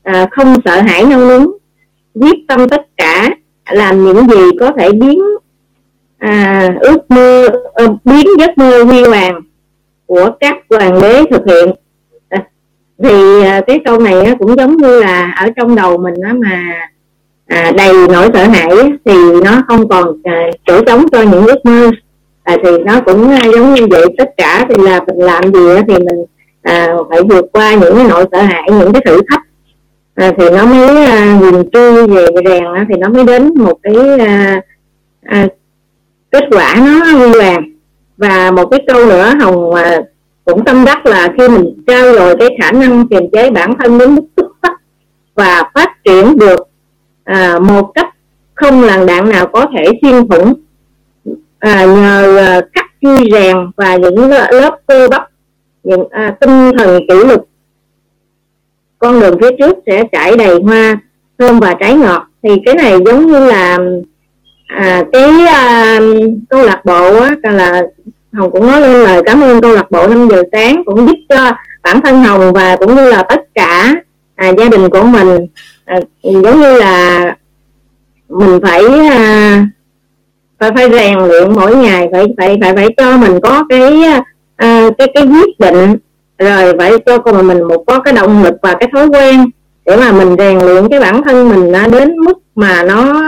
[0.03, 1.57] à, không sợ hãi nâu núng
[2.13, 3.30] quyết tâm tất cả
[3.70, 5.20] làm những gì có thể biến
[6.17, 9.41] à, ước mơ à, biến giấc mơ huy hoàng
[10.05, 11.72] của các hoàng đế thực hiện.
[12.30, 12.43] À,
[13.03, 16.89] thì à, cái câu này cũng giống như là ở trong đầu mình á mà
[17.50, 18.70] à, đầy nỗi sợ hãi
[19.06, 21.89] thì nó không còn à, chỗ trống cho những ước mơ.
[22.43, 25.60] À, thì nó cũng à, giống như vậy tất cả thì là mình làm gì
[25.88, 26.26] thì mình
[26.62, 29.41] à, phải vượt qua những cái nỗi sợ hãi những cái thử thách.
[30.16, 31.56] À, thì nó mới à, nhìn
[32.08, 34.62] về rèn thì nó mới đến một cái à,
[35.22, 35.47] à,
[36.32, 37.64] kết quả nó huy hoàng
[38.18, 40.02] và một cái câu nữa hồng à,
[40.45, 43.97] cũng tâm đắc là khi mình trao dồi cái khả năng kiềm chế bản thân
[43.97, 44.74] đến mức xuất sắc
[45.36, 46.68] và phát triển được
[47.30, 48.07] à, một cách
[48.55, 50.53] không làn đạn nào có thể xuyên thủng
[51.59, 55.30] à, nhờ à, cắt chui rèn và những lớp cơ bắp
[55.84, 57.41] những à, tinh thần kỷ luật
[58.99, 60.97] con đường phía trước sẽ trải đầy hoa
[61.39, 62.27] thơm và trái ngọt.
[62.43, 63.77] Thì cái này giống như là
[64.67, 65.99] à, cái à,
[66.49, 67.82] câu lạc bộ á, là
[68.34, 71.17] hồng cũng nói lên lời cảm ơn câu lạc bộ 5 giờ sáng cũng giúp
[71.30, 71.51] cho
[71.84, 73.95] bản thân hồng và cũng như là tất cả
[74.36, 75.47] à, gia đình của mình
[75.89, 77.35] à, giống như là
[78.29, 79.65] mình phải à,
[80.59, 84.03] phải phải rèn luyện mỗi ngày phải phải phải phải cho mình có cái
[84.55, 85.97] à, cái cái quyết định
[86.39, 89.45] rồi phải cho con mình một có cái động lực và cái thói quen
[89.85, 93.23] để mà mình rèn luyện cái bản thân mình nó đến mức mà nó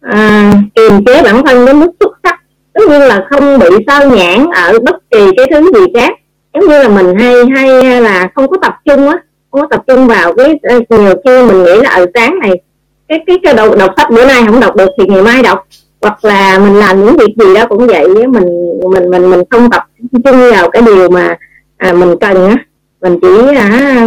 [0.00, 2.40] à, kiềm chế bản thân đến mức xuất sắc.
[2.72, 6.12] Tất nhiên là không bị sao nhãn ở bất kỳ cái thứ gì khác.
[6.54, 9.18] Giống như là mình hay hay là không có tập trung á
[9.50, 12.60] có tập trung vào cái ờ, nhiều khi mình nghĩ là ở sáng này
[13.08, 15.66] cái cái cái đọc, đọc sách bữa nay không đọc được thì ngày mai đọc.
[16.00, 19.70] Hoặc là mình làm những việc gì đó cũng vậy mình mình mình mình không
[19.70, 19.82] tập
[20.12, 21.36] trung vào cái điều mà
[21.76, 22.56] à, mình cần á.
[23.00, 24.06] Mình chỉ à,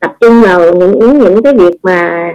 [0.00, 2.28] tập trung vào những những cái việc mà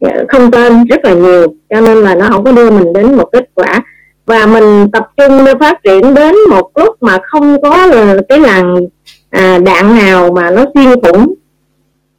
[0.00, 3.16] ờ, không tên rất là nhiều cho nên là nó không có đưa mình đến
[3.16, 3.82] một kết quả.
[4.26, 7.88] Và mình tập trung để phát triển đến một lúc mà không có
[8.28, 8.76] cái làng
[9.30, 11.34] à, đạn nào mà nó xuyên thủng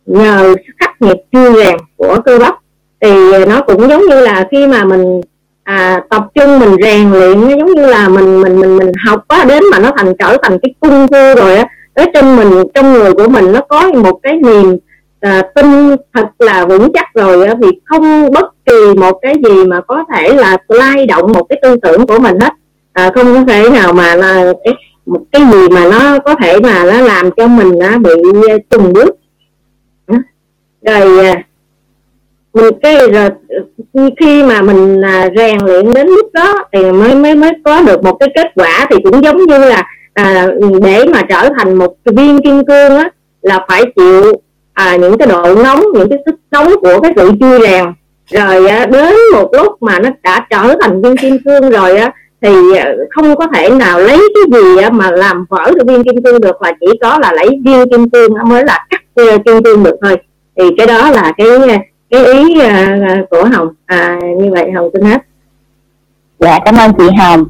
[0.06, 2.56] nhờ khắc nghiệt chuyên rèn của cơ bắp
[3.02, 5.22] thì nó cũng giống như là khi mà mình
[5.64, 9.24] à, tập trung mình rèn luyện nó giống như là mình mình mình mình học
[9.28, 12.64] quá đến mà nó thành trở thành cái cung phu rồi á ở trong mình
[12.74, 14.78] trong người của mình nó có một cái niềm
[15.20, 19.66] à, tin thật là vững chắc rồi á thì không bất kỳ một cái gì
[19.66, 22.54] mà có thể là lay động một cái tư tưởng của mình hết.
[22.94, 24.74] À, không có thể nào mà là cái
[25.08, 28.12] một cái gì mà nó có thể mà nó làm cho mình nó bị
[28.50, 29.16] ờ, trùng bước.
[30.82, 31.34] Rồi ờ,
[32.54, 33.30] mình cái rồi
[33.94, 35.02] ờ, khi mà mình
[35.38, 38.88] rèn luyện đến lúc đó thì mới mới mới có được một cái kết quả
[38.90, 39.84] thì cũng giống như là
[40.14, 40.48] à,
[40.84, 43.10] để mà trở thành một viên kim cương á
[43.42, 44.34] là phải chịu
[44.74, 47.86] à, những cái độ nóng những cái sức nóng của cái sự chui rèn.
[48.32, 52.12] Rồi à, đến một lúc mà nó đã trở thành viên kim cương rồi á
[52.42, 56.24] thì ờ, không có thể nào lấy cái gì mà làm vỡ được viên kim
[56.24, 59.64] cương được và chỉ có là lấy viên kim cương mới là cắt ờ, kim
[59.64, 60.18] cương được thôi.
[60.58, 61.68] Thì cái đó là cái ờ,
[62.10, 62.60] cái ý
[63.30, 63.68] của hồng.
[63.86, 65.22] À, như vậy hồng xin hết.
[66.40, 67.46] Dạ cảm ơn chị hồng.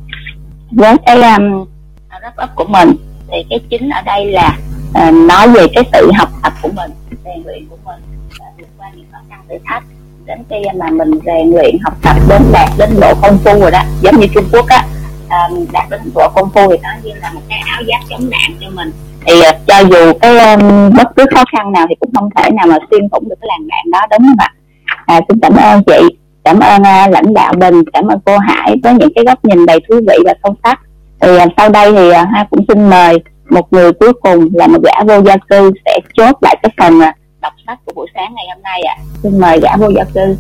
[0.72, 1.66] Với cái um,
[2.10, 2.90] wrap up của mình
[3.32, 4.58] thì cái chính ở đây là
[4.90, 6.92] uh, nói về cái sự học tập của mình
[7.26, 8.02] rèn luyện của mình
[8.40, 9.84] và vượt qua những khó khăn thử thách
[10.28, 13.72] đến khi mà mình rèn luyện học tập đến đạt đến độ công phu rồi
[13.72, 14.84] đó giống như trung quốc á
[15.30, 18.30] um, đạt đến độ công phu thì nó như là một cái áo giáp chống
[18.30, 18.92] đạn cho mình.
[19.26, 22.50] Thì uh, cho dù cái um, bất cứ khó khăn nào thì cũng không thể
[22.52, 24.54] nào mà xuyên thủng được cái làn đạn đó đúng không ạ?
[25.06, 28.76] À, xin cảm ơn chị cảm ơn uh, lãnh đạo bình cảm ơn cô hải
[28.84, 30.80] với những cái góc nhìn đầy thú vị và sâu sắc.
[31.20, 33.18] Thì uh, sau đây thì uh, ha cũng xin mời
[33.50, 37.00] một người cuối cùng là một gã vô gia cư sẽ chốt lại cái phần
[37.00, 37.04] uh,
[37.48, 38.96] đọc sách của buổi sáng ngày hôm nay ạ.
[38.98, 39.04] À.
[39.24, 40.36] xin mời gã vô gia cư.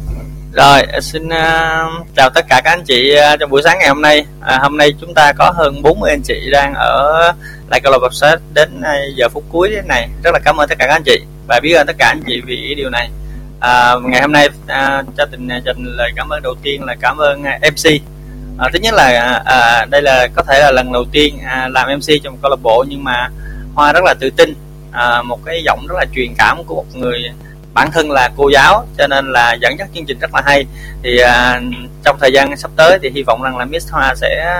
[0.53, 4.01] Rồi xin uh, chào tất cả các anh chị uh, trong buổi sáng ngày hôm
[4.01, 4.25] nay.
[4.41, 7.33] À, hôm nay chúng ta có hơn 40 anh chị đang ở
[7.69, 10.09] lại câu lạc bộ sách đến uh, giờ phút cuối thế này.
[10.23, 12.21] Rất là cảm ơn tất cả các anh chị và biết ơn tất cả anh
[12.27, 13.09] chị vì điều này.
[13.59, 17.17] À, ngày hôm nay à, cho tình dành lời cảm ơn đầu tiên là cảm
[17.17, 18.01] ơn à, MC
[18.57, 21.67] à, thứ nhất là à, à, đây là có thể là lần đầu tiên à,
[21.71, 23.29] làm MC trong câu lạc bộ nhưng mà
[23.75, 24.53] Hoa rất là tự tin
[24.97, 27.31] à, một cái giọng rất là truyền cảm của một người
[27.73, 30.65] bản thân là cô giáo cho nên là dẫn dắt chương trình rất là hay.
[31.03, 31.61] Thì à,
[32.05, 34.57] trong thời gian sắp tới thì hy vọng rằng là Miss Hoa sẽ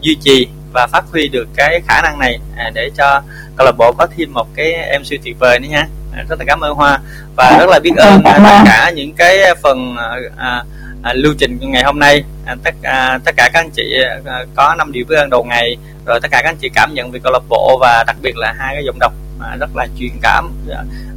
[0.00, 3.22] duy trì và phát huy được cái khả năng này à, để cho
[3.56, 5.86] câu lạc bộ có thêm một cái MC tuyệt vời nữa nha.
[6.28, 6.98] Rất là cảm ơn Hoa
[7.36, 9.96] và rất là biết ơn à, tất cả những cái phần
[10.36, 10.64] à,
[11.02, 14.44] à, lưu trình ngày hôm nay à, tất à, tất cả các anh chị à,
[14.54, 15.76] có năm điều biết ơn đầu ngày
[16.06, 18.36] rồi tất cả các anh chị cảm nhận về câu lạc bộ và đặc biệt
[18.36, 20.52] là hai cái giọng đọc à, rất là truyền cảm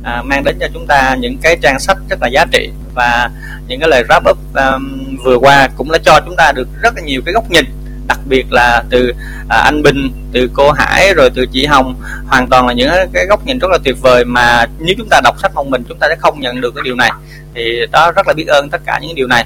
[0.04, 3.30] à, mang đến cho chúng ta những cái trang sách rất là giá trị và
[3.68, 4.78] những cái lời wrap up à,
[5.24, 7.66] vừa qua cũng đã cho chúng ta được rất là nhiều cái góc nhìn
[8.08, 9.14] đặc biệt là từ
[9.50, 11.96] à, anh Bình từ cô Hải rồi từ chị Hồng
[12.28, 15.22] hoàn toàn là những cái góc nhìn rất là tuyệt vời mà nếu chúng ta
[15.24, 17.12] đọc sách một mình chúng ta sẽ không nhận được cái điều này.
[17.54, 19.46] Thì đó rất là biết ơn tất cả những điều này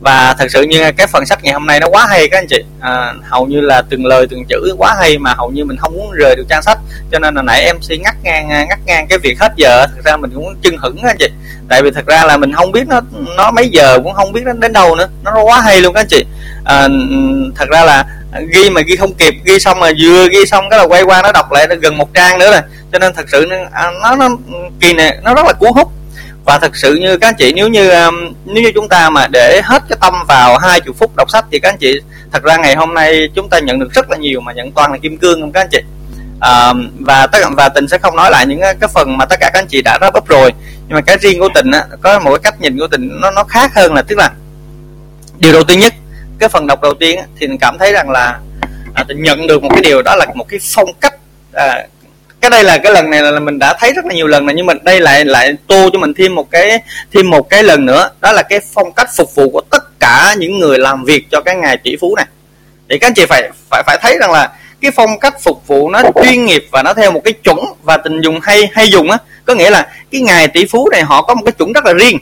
[0.00, 2.46] và thật sự như cái phần sách ngày hôm nay nó quá hay các anh
[2.46, 2.64] chị.
[2.80, 5.94] À, hầu như là từng lời từng chữ quá hay mà hầu như mình không
[5.94, 6.78] muốn rời được trang sách.
[7.12, 9.86] Cho nên là nãy em MC ngắt ngang à, ngắt ngang cái việc hết giờ.
[9.86, 11.28] Thực ra mình cũng chưng hửng các anh chị.
[11.68, 13.00] Tại vì thật ra là mình không biết nó
[13.36, 15.08] nó mấy giờ cũng không biết nó đến đâu nữa.
[15.22, 16.24] Nó quá hay luôn các anh chị.
[16.64, 16.88] À,
[17.56, 18.04] thật ra là
[18.54, 21.22] ghi mà ghi không kịp ghi xong mà vừa ghi xong cái là quay qua
[21.22, 22.60] nó đọc lại nó gần một trang nữa rồi.
[22.92, 23.56] Cho nên thật sự nó
[24.02, 24.28] nó, nó
[24.80, 25.88] kỳ này nó rất là cuốn hút
[26.44, 29.26] và thật sự như các anh chị nếu như um, nếu như chúng ta mà
[29.32, 32.00] để hết cái tâm vào hai chục phút đọc sách thì các anh chị
[32.32, 34.92] thật ra ngày hôm nay chúng ta nhận được rất là nhiều mà nhận toàn
[34.92, 35.80] là kim cương không các anh chị?
[36.40, 39.36] À, và tất và tình sẽ không nói lại những uh, cái phần mà tất
[39.40, 40.52] cả các anh chị đã wrap up rồi.
[40.88, 43.30] Nhưng mà cái riêng của tình á, có một cái cách nhìn của tình nó
[43.30, 44.30] nó khác hơn là tức là
[45.38, 45.94] điều đầu tiên nhất
[46.38, 48.38] cái phần đọc đầu tiên á, thì mình cảm thấy rằng là
[48.94, 51.14] à, tình nhận được một cái điều đó là một cái phong cách
[51.52, 51.86] à,
[52.40, 54.54] cái đây là, cái lần này là mình đã thấy rất là nhiều lần rồi,
[54.54, 56.80] nhưng mà đây lại lại tô cho mình thêm một cái,
[57.14, 58.10] thêm một cái lần nữa.
[58.20, 61.40] Đó là cái phong cách phục vụ của tất cả những người làm việc cho
[61.40, 62.26] cái ngài tỷ phú này.
[62.90, 65.90] Thì các anh chị phải phải phải thấy rằng là cái phong cách phục vụ
[65.90, 69.10] nó chuyên nghiệp và nó theo một cái chuẩn và tình dùng hay hay dùng
[69.10, 69.18] á.
[69.44, 71.92] Có nghĩa là cái ngài tỷ phú này họ có một cái chuẩn rất là
[71.92, 72.18] riêng.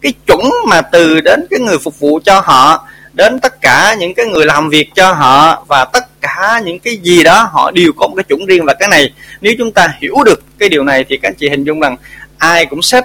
[0.00, 4.14] Cái chuẩn mà từ đến cái người phục vụ cho họ, đến tất cả những
[4.14, 7.92] cái người làm việc cho họ và tất cả những cái gì đó họ đều
[7.96, 8.64] có một cái chuẩn riêng.
[8.64, 11.48] Và cái này nếu chúng ta hiểu được cái điều này thì các anh chị
[11.48, 11.96] hình dung rằng
[12.38, 13.04] ai cũng xếp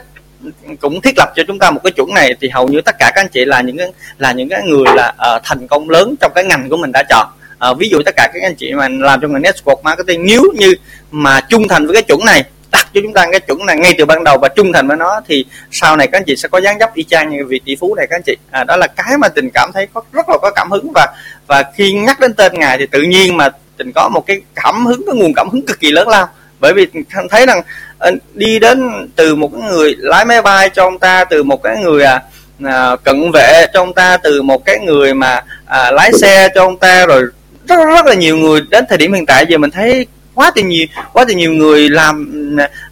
[0.79, 3.11] cũng thiết lập cho chúng ta một cái chuẩn này thì hầu như tất cả
[3.15, 6.15] các anh chị là những cái là những cái người là uh, thành công lớn
[6.21, 7.27] trong cái ngành của mình đã chọn.
[7.71, 10.43] Uh, ví dụ tất cả các anh chị mà làm trong ngành network marketing nếu
[10.55, 10.75] như
[11.11, 13.95] mà trung thành với cái chuẩn này đặt cho chúng ta cái chuẩn này ngay
[13.97, 16.47] từ ban đầu và trung thành với nó thì sau này các anh chị sẽ
[16.47, 18.37] có dáng dấp y chang như vị tỷ phú này các anh chị.
[18.51, 21.07] À, đó là cái mà tình cảm thấy có rất là có cảm hứng và
[21.47, 24.85] và khi nhắc đến tên ngài thì tự nhiên mà tình có một cái cảm
[24.85, 26.29] hứng cái nguồn cảm hứng cực kỳ lớn lao.
[26.59, 26.87] Bởi vì
[27.29, 27.61] thấy rằng
[27.97, 31.63] ờ, đi đến từ một cái người lái máy bay cho ông ta từ một
[31.63, 32.21] cái người à,
[32.63, 36.63] à, cận vệ cho ông ta từ một cái người mà à, lái xe cho
[36.63, 37.23] ông ta rồi
[37.67, 39.45] rất rất là nhiều người đến thời điểm hiện tại.
[39.49, 40.07] Giờ mình thấy
[40.39, 42.31] quá thì nhiều quá thì nhiều người làm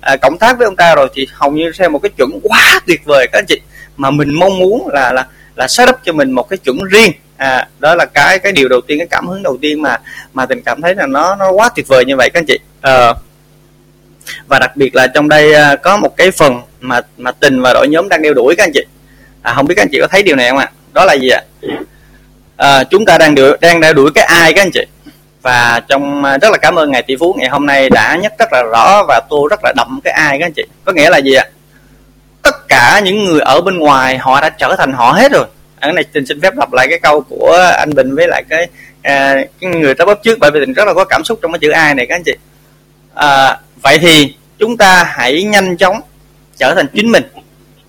[0.01, 2.79] à, cộng tác với ông ta rồi thì hầu như theo một cái chuẩn quá
[2.87, 3.61] tuyệt vời các anh chị.
[3.97, 5.25] Mà mình mong muốn là là
[5.55, 7.11] là set up cho mình một cái chuẩn riêng.
[7.37, 9.97] À, đó là cái cái điều đầu tiên cái cảm hứng đầu tiên mà
[10.33, 12.59] mà tình cảm thấy là nó nó quá tuyệt vời như vậy các anh chị.
[12.81, 13.13] À,
[14.47, 17.73] và đặc biệt là trong đây à, có một cái phần mà mà tình và
[17.73, 18.83] đội nhóm đang đeo đuổi các anh chị.
[19.41, 20.71] À, không biết các anh chị có thấy điều này không ạ?
[20.93, 21.41] Đó là gì ạ?
[22.57, 24.81] À, chúng ta đang đuổi đang đeo đuổi cái ai các anh chị?
[25.47, 28.33] Và trong à, rất là cảm ơn ngài tỷ phú ngày hôm nay đã nhắc
[28.39, 30.63] rất là rõ và tô rất là đậm cái ai các anh chị.
[30.85, 31.45] Có nghĩa là gì ạ?
[32.41, 35.45] Tất cả những người ở bên ngoài họ đã trở thành họ hết rồi.
[35.79, 38.67] Ở này xin xin phép lặp lại cái câu của anh bình với lại cái
[39.01, 41.51] à, cái người ta bóp trước bởi vì tình rất là có cảm xúc trong
[41.51, 42.33] cái chữ ai này các anh chị.
[43.13, 46.01] À, vậy thì chúng ta hãy nhanh chóng
[46.57, 47.23] trở thành chính mình.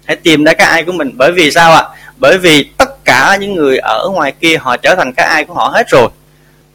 [0.05, 1.11] Hãy tìm ra cái ai của mình.
[1.15, 1.83] Bởi vì sao ạ?
[2.17, 5.55] Bởi vì tất cả những người ở ngoài kia họ trở thành cái ai của
[5.55, 6.09] họ hết rồi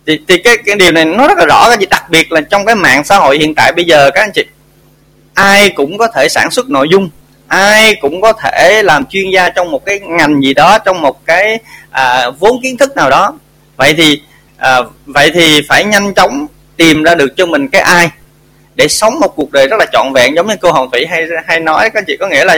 [0.07, 2.41] thì, thì cái, cái điều này nó rất là rõ cái gì đặc biệt là
[2.41, 4.45] trong cái mạng xã hội hiện tại bây giờ các anh chị.
[5.33, 7.09] Ai cũng có thể sản xuất nội dung
[7.53, 11.25] ai cũng có thể làm chuyên gia trong một cái ngành gì đó trong một
[11.25, 11.59] cái
[11.91, 13.33] à, vốn kiến thức nào đó.
[13.75, 14.21] Vậy thì
[14.57, 16.47] à, vậy thì phải nhanh chóng
[16.77, 18.09] tìm ra được cho mình cái ai
[18.75, 20.35] để sống một cuộc đời rất là trọn vẹn.
[20.35, 22.57] Giống như cô Hồng Thủy hay hay nói các anh chị có nghĩa là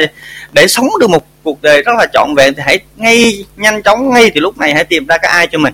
[0.52, 4.14] để sống được một cuộc đời rất là trọn vẹn thì hãy ngay nhanh chóng
[4.14, 5.74] ngay từ lúc này hãy tìm ra cái ai cho mình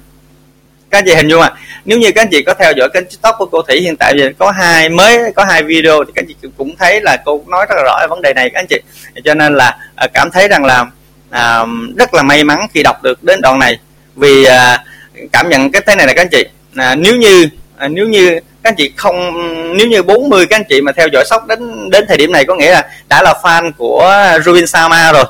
[0.92, 1.52] các anh chị hình dung à
[1.86, 4.14] nếu như các anh chị có theo dõi kênh tiktok của cô thủy hiện tại
[4.18, 7.44] giờ có hai mới có hai video thì các anh chị cũng thấy là cô
[7.48, 8.82] nói rất là rõ về vấn đề này các anh chị.
[9.26, 10.86] Cho nên là à, cảm thấy rằng là
[11.30, 11.66] à,
[11.98, 13.80] rất là may mắn khi đọc được đến đoạn này.
[14.16, 14.84] Vì à,
[15.32, 18.40] cảm nhận cái thế này là các anh chị à, nếu như à, nếu như
[18.64, 19.34] các anh chị không
[19.78, 22.46] nếu như 40 các anh chị mà theo dõi sóc đến đến thời điểm này
[22.46, 24.16] có nghĩa là đã là fan của
[24.46, 25.26] Rubin Sama rồi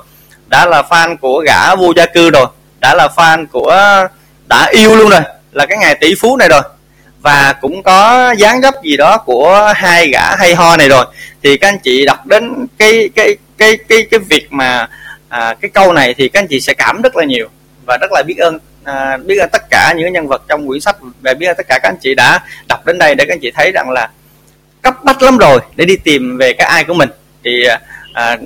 [0.47, 2.45] đã là fan của gã vua gia cư rồi
[2.80, 4.07] đã là fan của
[4.47, 5.22] đã yêu luôn rồi
[5.52, 6.62] là cái ngày tỷ phú này rồi.
[7.22, 11.06] Và cũng có dáng dấp gì đó của hai gã hay ho này rồi.
[11.43, 14.88] Thì các anh chị đọc đến cái cái cái cái cái việc mà
[15.30, 17.49] à, cái câu này thì các anh chị sẽ cảm rất là nhiều
[17.86, 20.82] và rất là biết ơn à, biết ơn tất cả những nhân vật trong quyển
[20.82, 23.34] sách và biết ơn tất cả các anh chị đã đọc đến đây để các
[23.34, 24.10] anh chị thấy rằng là
[24.82, 27.10] cấp bách lắm rồi để đi tìm về cái ai của mình.
[27.43, 27.80] Thì à,
[28.14, 28.38] À,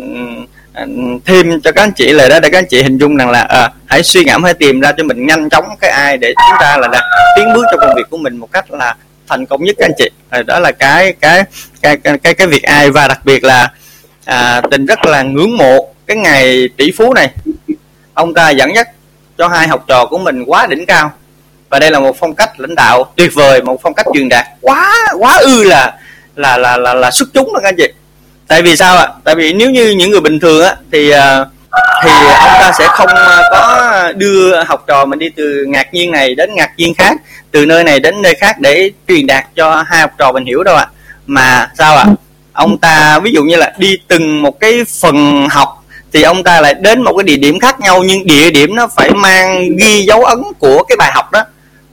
[1.25, 3.41] thêm cho các anh chị lời đó để các anh chị hình dung rằng là
[3.41, 6.57] à, hãy suy ngẫm hãy tìm ra cho mình nhanh chóng cái ai để chúng
[6.59, 7.01] ta là, là
[7.35, 8.95] tiến bước trong công việc của mình một cách là
[9.27, 10.09] thành công nhất các anh chị.
[10.29, 11.43] À, đó là cái cái
[11.81, 13.71] cái cái cái, cái việc ai và đặc biệt là
[14.25, 17.29] à, tình rất là ngưỡng mộ cái ngày tỷ phú này.
[18.13, 18.87] Ông ta dẫn dắt
[19.37, 21.11] cho hai học trò của mình quá đỉnh cao.
[21.69, 24.45] Và đây là một phong cách lãnh đạo tuyệt vời một phong cách truyền đạt
[24.61, 25.93] quá quá ư là
[26.35, 27.87] là là là, là xuất chúng đó các anh chị
[28.47, 29.07] tại vì sao ạ?
[29.23, 31.45] Tại vì nếu như những người bình thường á, thì à,
[32.03, 36.11] thì ông ta sẽ không à, có đưa học trò mình đi từ ngạc nhiên
[36.11, 37.13] này đến ngạc nhiên khác,
[37.51, 40.63] từ nơi này đến nơi khác để truyền đạt cho hai học trò mình hiểu
[40.63, 40.87] đâu ạ.
[41.27, 42.05] Mà sao ạ?
[42.53, 45.83] Ông ta, ví dụ như là đi từng một cái phần học,
[46.13, 48.87] thì ông ta lại đến một cái địa điểm khác nhau, nhưng địa điểm nó
[48.95, 51.43] phải mang ghi dấu ấn của cái bài học đó.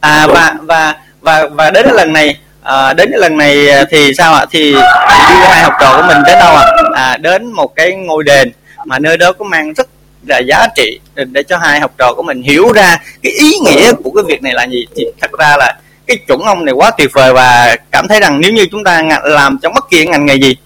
[0.00, 4.14] À và và và và đến lần này à, đến cái lần này à, thì
[4.14, 4.46] sao ạ?
[4.50, 6.66] Thì đưa hai học trò của mình đến đâu ạ?
[6.94, 8.52] À, đến một cái ngôi đền
[8.86, 9.88] mà nơi đó có mang rất
[10.26, 13.92] là giá trị để cho hai học trò của mình hiểu ra cái ý nghĩa
[14.04, 14.86] của cái việc này là gì.
[14.96, 15.74] Thì thật ra là
[16.06, 19.02] cái chuẩn ông này quá tuyệt vời và cảm thấy rằng nếu như chúng ta
[19.22, 20.56] làm trong bất kỳ ngành nghề gì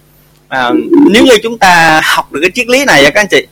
[0.47, 0.69] à,
[1.11, 3.47] nếu như chúng ta học được cái triết lý này các anh chị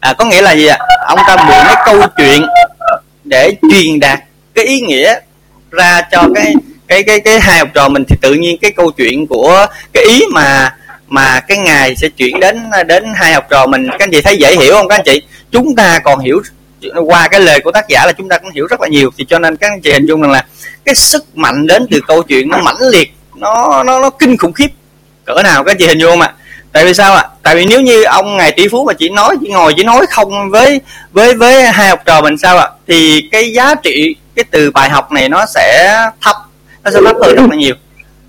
[0.00, 0.78] à, có nghĩa là gì ạ?
[1.06, 2.42] Ông ta mượn cái câu chuyện
[3.24, 4.20] để truyền đạt
[4.54, 5.14] cái ý nghĩa
[5.70, 6.54] ra cho cái
[6.90, 10.04] cái cái cái hai học trò mình thì tự nhiên cái câu chuyện của cái
[10.04, 10.76] ý mà
[11.08, 13.86] mà cái ngài sẽ chuyển đến đến hai học trò mình.
[13.90, 15.22] Các anh chị thấy dễ hiểu không các anh chị?
[15.52, 16.42] Chúng ta còn hiểu,
[17.06, 19.10] qua cái lời của tác giả là chúng ta cũng hiểu rất là nhiều.
[19.18, 20.44] Thì cho nên các anh chị hình dung rằng là
[20.84, 24.52] cái sức mạnh đến từ câu chuyện nó mãnh liệt, nó nó nó kinh khủng
[24.52, 24.68] khiếp.
[25.24, 26.32] Cỡ nào các anh chị hình dung không ạ?
[26.72, 27.24] Tại vì sao ạ?
[27.42, 30.06] Tại vì nếu như ông ngài tỷ phú mà chỉ nói, chỉ ngồi, chỉ nói
[30.10, 30.80] không với
[31.12, 32.68] với với hai học trò mình sao ạ?
[32.88, 36.36] Thì cái giá trị, cái từ bài học này nó sẽ thấp
[36.84, 37.74] nó sẽ lắp hơn rất là nhiều.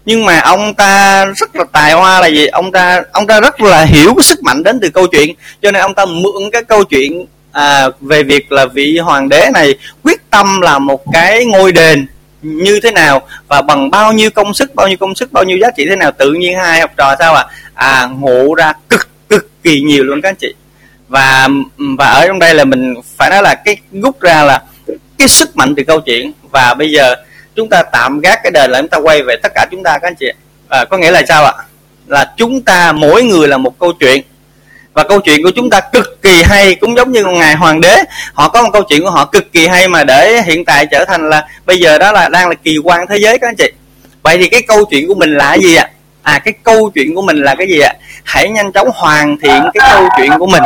[0.05, 2.47] Nhưng mà ông ta rất là tài hoa là gì?
[2.47, 5.35] Ông ta ông ta rất là hiểu cái sức mạnh đến từ câu chuyện.
[5.61, 9.49] Cho nên ông ta mượn cái câu chuyện à, về việc là vị hoàng đế
[9.53, 12.07] này quyết tâm là một cái ngôi đền
[12.41, 15.57] như thế nào và bằng bao nhiêu công sức bao nhiêu công sức bao nhiêu
[15.57, 19.09] giá trị thế nào tự nhiên hai học trò sao à à ngộ ra cực
[19.29, 20.53] cực kỳ nhiều luôn các anh chị.
[21.07, 21.47] Và
[21.97, 24.61] và ở trong đây là mình phải nói là cái rút ra là
[25.17, 26.31] cái sức mạnh từ câu chuyện.
[26.51, 27.15] Và bây giờ
[27.55, 29.97] chúng ta tạm gác cái đời là chúng ta quay về tất cả chúng ta
[29.97, 30.31] các anh chị.
[30.69, 31.53] À, có nghĩa là sao ạ?
[32.07, 34.21] Là chúng ta mỗi người là một câu chuyện.
[34.93, 38.03] Và câu chuyện của chúng ta cực kỳ hay cũng giống như ngài hoàng đế.
[38.33, 41.05] Họ có một câu chuyện của họ cực kỳ hay mà để hiện tại trở
[41.05, 43.71] thành là bây giờ đó là đang là kỳ quan thế giới các anh chị.
[44.23, 45.89] Vậy thì cái câu chuyện của mình là gì ạ?
[46.21, 47.93] À cái câu chuyện của mình là cái gì ạ?
[48.23, 50.63] Hãy nhanh chóng hoàn thiện cái câu chuyện của mình.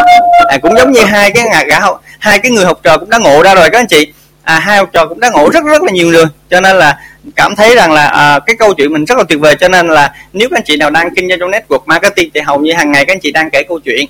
[0.49, 1.79] À, cũng giống như hai cái ngà gã
[2.19, 4.13] hai cái người học trò cũng đã ngộ ra rồi các anh chị
[4.45, 6.25] à, hai học trò cũng đã ngộ rất rất là nhiều rồi.
[6.49, 6.99] Cho nên là
[7.35, 9.55] cảm thấy rằng là à, cái câu chuyện mình rất là tuyệt vời.
[9.59, 12.41] Cho nên là nếu các anh chị nào đang kinh doanh trong network marketing thì
[12.41, 14.05] hầu như hàng ngày các anh chị đang kể câu chuyện.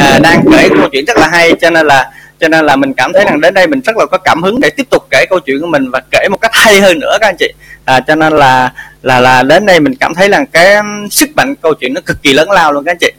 [0.00, 1.52] À, đang kể câu chuyện rất là hay.
[1.60, 2.10] Cho nên là
[2.40, 4.60] cho nên là mình cảm thấy rằng đến đây mình rất là có cảm hứng
[4.60, 7.16] để tiếp tục kể câu chuyện của mình và kể một cách hay hơn nữa
[7.20, 7.52] các anh chị.
[7.84, 8.72] À, cho nên là
[9.02, 12.00] là là đến đây mình cảm thấy rằng cái um, sức mạnh câu chuyện nó
[12.06, 13.10] cực kỳ lớn lao luôn các anh chị.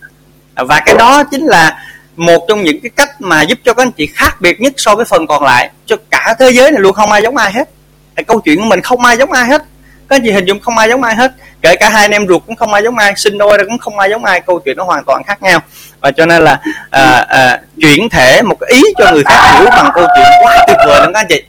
[0.55, 1.77] À, và cái đó chính là
[2.15, 4.95] một trong những cái cách mà giúp cho các anh chị khác biệt nhất so
[4.95, 5.69] với phần còn lại.
[5.85, 7.69] Cho cả thế giới này luôn không ai giống ai hết.
[8.15, 9.63] Cái câu chuyện của mình không ai giống ai hết.
[10.09, 11.31] Các anh chị hình dung không ai giống ai hết.
[11.61, 13.99] Kể cả hai anh em ruột cũng không ai giống ai sinh đôi cũng không
[13.99, 14.41] ai giống ai.
[14.41, 15.59] Câu chuyện nó hoàn toàn khác nhau.
[16.01, 16.59] Và cho nên là
[16.89, 20.65] à, à, chuyển thể một cái ý cho người khác hiểu bằng câu chuyện quá
[20.67, 21.43] tuyệt vời lắm các anh chị.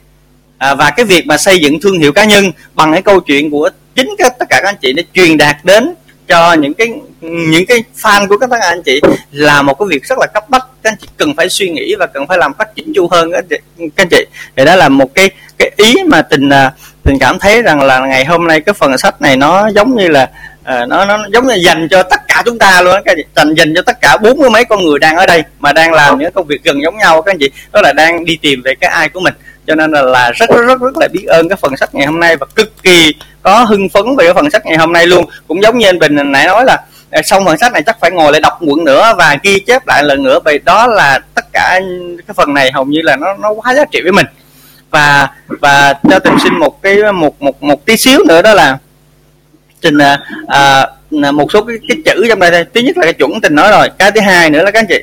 [0.59, 3.51] À, và cái việc mà xây dựng thương hiệu cá nhân bằng cái câu chuyện
[3.51, 5.95] của chính các tất cả các anh chị để truyền đạt đến
[6.29, 6.89] cho những cái
[7.21, 9.01] những cái fan của các anh chị
[9.33, 10.67] là một cái việc rất là cấp bách.
[10.83, 13.33] Các anh chị cần phải suy nghĩ và cần phải làm phát chỉnh chu hơn
[13.33, 14.27] các anh chị, các anh chị.
[14.57, 16.73] thì đó là một cái cái ý mà tình à,
[17.03, 20.09] tình cảm thấy rằng là ngày hôm nay cái phần sách này nó giống như
[20.09, 23.17] là uh, nó nó giống như dành cho tất cả chúng ta luôn các anh
[23.17, 23.25] chị.
[23.37, 25.93] Dành dành cho tất cả bốn mươi mấy con người đang ở đây mà đang
[25.93, 27.51] làm những công việc gần giống nhau các anh chị.
[27.73, 29.35] Đó là đang đi tìm về cái ai của mình
[29.67, 32.07] cho nên là, là rất rất rất rất là biết ơn cái phần sách ngày
[32.07, 35.07] hôm nay và cực kỳ có hưng phấn về cái phần sách ngày hôm nay
[35.07, 35.25] luôn.
[35.49, 36.79] Cũng giống như anh bình nãy nói là
[37.11, 39.87] à, xong phần sách này chắc phải ngồi lại đọc quận nữa và ghi chép
[39.87, 41.81] lại lần nữa vì đó là tất cả
[42.27, 44.27] cái phần này hầu như là nó nó quá giá trị với mình.
[44.91, 48.79] Và và cho tình xin một cái một một một tí xíu nữa đó là
[49.81, 50.87] trình à, à,
[51.33, 53.71] một số cái, cái chữ trong đây thôi thứ nhất là cái chuẩn tình nói
[53.71, 55.03] rồi cái thứ hai nữa là các anh chị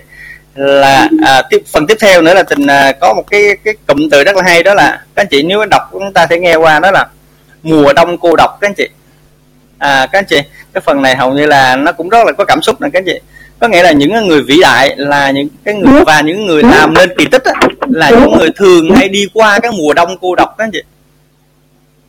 [0.55, 4.09] là à, tiếp phần tiếp theo nữa là tình à, có một cái cái cụm
[4.11, 6.55] từ rất là hay đó là các anh chị nếu đọc chúng ta sẽ nghe
[6.55, 7.07] qua đó là
[7.63, 8.89] mùa đông cô độc các anh chị.
[9.77, 10.37] À các anh chị
[10.73, 12.99] cái phần này hầu như là nó cũng rất là có cảm xúc nè các
[12.99, 13.19] anh chị.
[13.59, 16.93] Có nghĩa là những người vĩ đại là những cái người và những người làm
[16.93, 17.53] nên kỳ tích á,
[17.89, 20.81] là những người thường hay đi qua cái mùa đông cô độc các anh chị.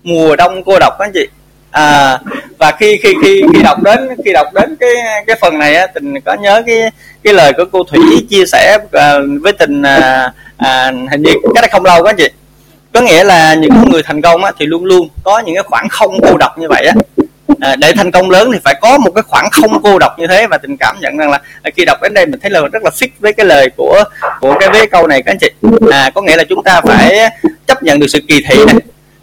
[0.03, 1.27] Mùa đông cô độc các anh chị
[1.75, 2.19] à,
[2.59, 4.91] và khi khi khi khi đọc đến khi đọc đến cái
[5.27, 6.91] cái phần này á tình có nhớ cái
[7.23, 8.01] cái lời của cô thủy
[8.31, 12.29] chia sẻ à, với tình à, à, hình như cái đó không lâu quá chị.
[12.93, 15.89] Có nghĩa là những người thành công á, thì luôn luôn có những cái khoảng
[15.89, 16.95] không cô độc như vậy á.
[17.61, 20.27] À, để thành công lớn thì phải có một cái khoảng không cô độc như
[20.27, 22.61] thế và tình cảm nhận rằng là à, khi đọc đến đây mình thấy là
[22.73, 24.05] rất là fit với cái lời của
[24.41, 25.51] của cái với câu này các anh chị.
[25.93, 27.19] À có nghĩa là chúng ta phải
[27.67, 28.77] chấp nhận được sự kỳ thị này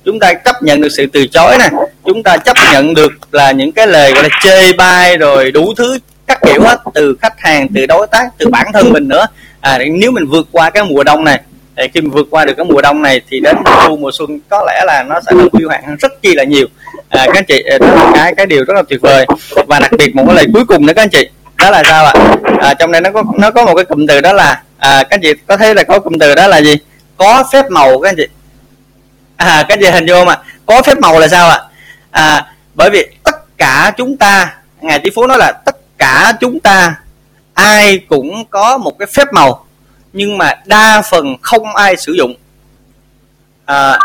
[0.05, 1.69] chúng ta chấp nhận được sự từ chối nè
[2.05, 5.73] chúng ta chấp nhận được là những cái lời gọi là chê bai rồi đủ
[5.77, 5.97] thứ
[6.27, 9.25] các kiểu hết từ khách hàng từ đối tác từ bản thân mình nữa.
[9.61, 11.41] À, nếu mình vượt qua cái mùa đông này
[11.77, 14.11] thì khi mình vượt qua được cái mùa đông này thì đến mùa thu mùa
[14.13, 16.67] xuân có lẽ là nó sẽ được quy hoạch rất chi là nhiều.
[17.09, 19.25] À, các anh chị à, đó là cái cái điều rất là tuyệt vời.
[19.67, 22.05] Và đặc biệt một cái lời cuối cùng nữa các anh chị đó là sao
[22.05, 22.13] ạ?
[22.61, 25.15] À, trong đây nó có nó có một cái cụm từ đó là à, các
[25.15, 26.75] anh chị có thấy là có cụm từ đó là gì?
[27.17, 28.27] Có phép màu các anh chị
[29.45, 30.35] à, các chị hình vô mà
[30.65, 31.59] có phép màu là sao ạ?
[32.11, 36.59] À, bởi vì tất cả chúng ta ngài tỷ phú nói là tất cả chúng
[36.59, 36.95] ta
[37.53, 39.65] ai cũng có một cái phép màu
[40.13, 42.35] nhưng mà đa phần không ai sử dụng.
[43.65, 43.99] À,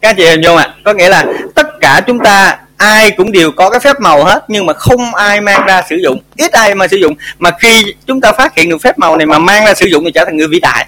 [0.00, 0.64] các chị hình dung ạ?
[0.64, 1.24] À, có nghĩa là
[1.54, 5.14] tất cả chúng ta ai cũng đều có cái phép màu hết nhưng mà không
[5.14, 6.22] ai mang ra sử dụng.
[6.36, 7.14] Ít ai mà sử dụng.
[7.38, 10.04] Mà khi chúng ta phát hiện được phép màu này mà mang ra sử dụng
[10.04, 10.86] thì trở thành người vĩ đại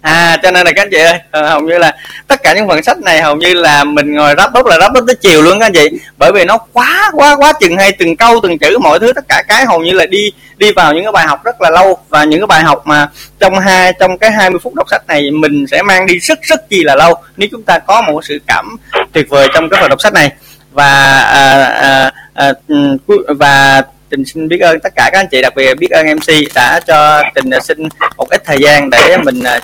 [0.00, 1.92] à cho nên là các anh chị ơi ờ, hầu như là
[2.26, 4.92] tất cả những phần sách này hầu như là mình ngồi ráp bút là ráp
[4.92, 5.88] bút tới chiều luôn các anh chị.
[6.16, 9.24] Bởi vì nó quá quá quá chừng hay từng câu từng chữ mọi thứ tất
[9.28, 11.98] cả cái hầu như là đi đi vào những cái bài học rất là lâu.
[12.08, 15.30] Và những cái bài học mà trong hai trong cái 20 phút đọc sách này
[15.30, 18.38] mình sẽ mang đi rất rất chi là lâu nếu chúng ta có một sự
[18.46, 18.76] cảm
[19.12, 20.32] tuyệt vời trong cái phần đọc sách này.
[20.72, 22.96] Và à, à, à, ừ,
[23.38, 26.54] và Trình xin biết ơn tất cả các anh chị đặc biệt biết ơn MC
[26.54, 27.78] đã cho Trình à, xin
[28.16, 29.60] một ít thời gian để mình à,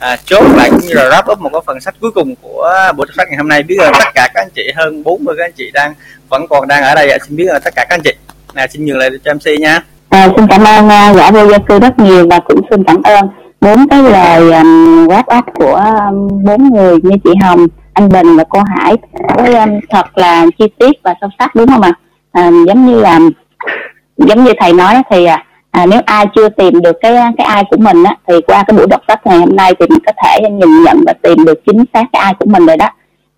[0.00, 2.92] à, chốt lại cũng như là wrap up một cái phần sách cuối cùng của
[2.96, 3.62] buổi sách ngày hôm nay.
[3.62, 5.94] Biết ơn tất cả các anh chị hơn 40 các anh chị đang
[6.28, 8.12] vẫn còn đang ở đây à, xin biết ơn tất cả các anh chị.
[8.54, 9.82] Là xin nhường lại cho MC nha.
[10.08, 13.02] À, xin cảm ơn uh, giả vô gia cư rất nhiều và cũng xin cảm
[13.02, 13.28] ơn
[13.60, 18.36] bốn cái lời um, wrap up của um, bốn người như chị Hồng anh Bình
[18.36, 18.94] và cô Hải.
[19.36, 21.92] Với um, thật là chi tiết và sâu sắc đúng không ạ?
[22.32, 23.18] À, giống như là
[24.16, 27.46] giống như thầy nói thì à, à, nếu ai chưa tìm được cái à, cái
[27.46, 29.98] ai của mình á thì qua cái buổi đọc sách ngày hôm nay thì mình
[30.06, 32.88] có thể nhìn nhận và tìm được chính xác cái ai của mình rồi đó.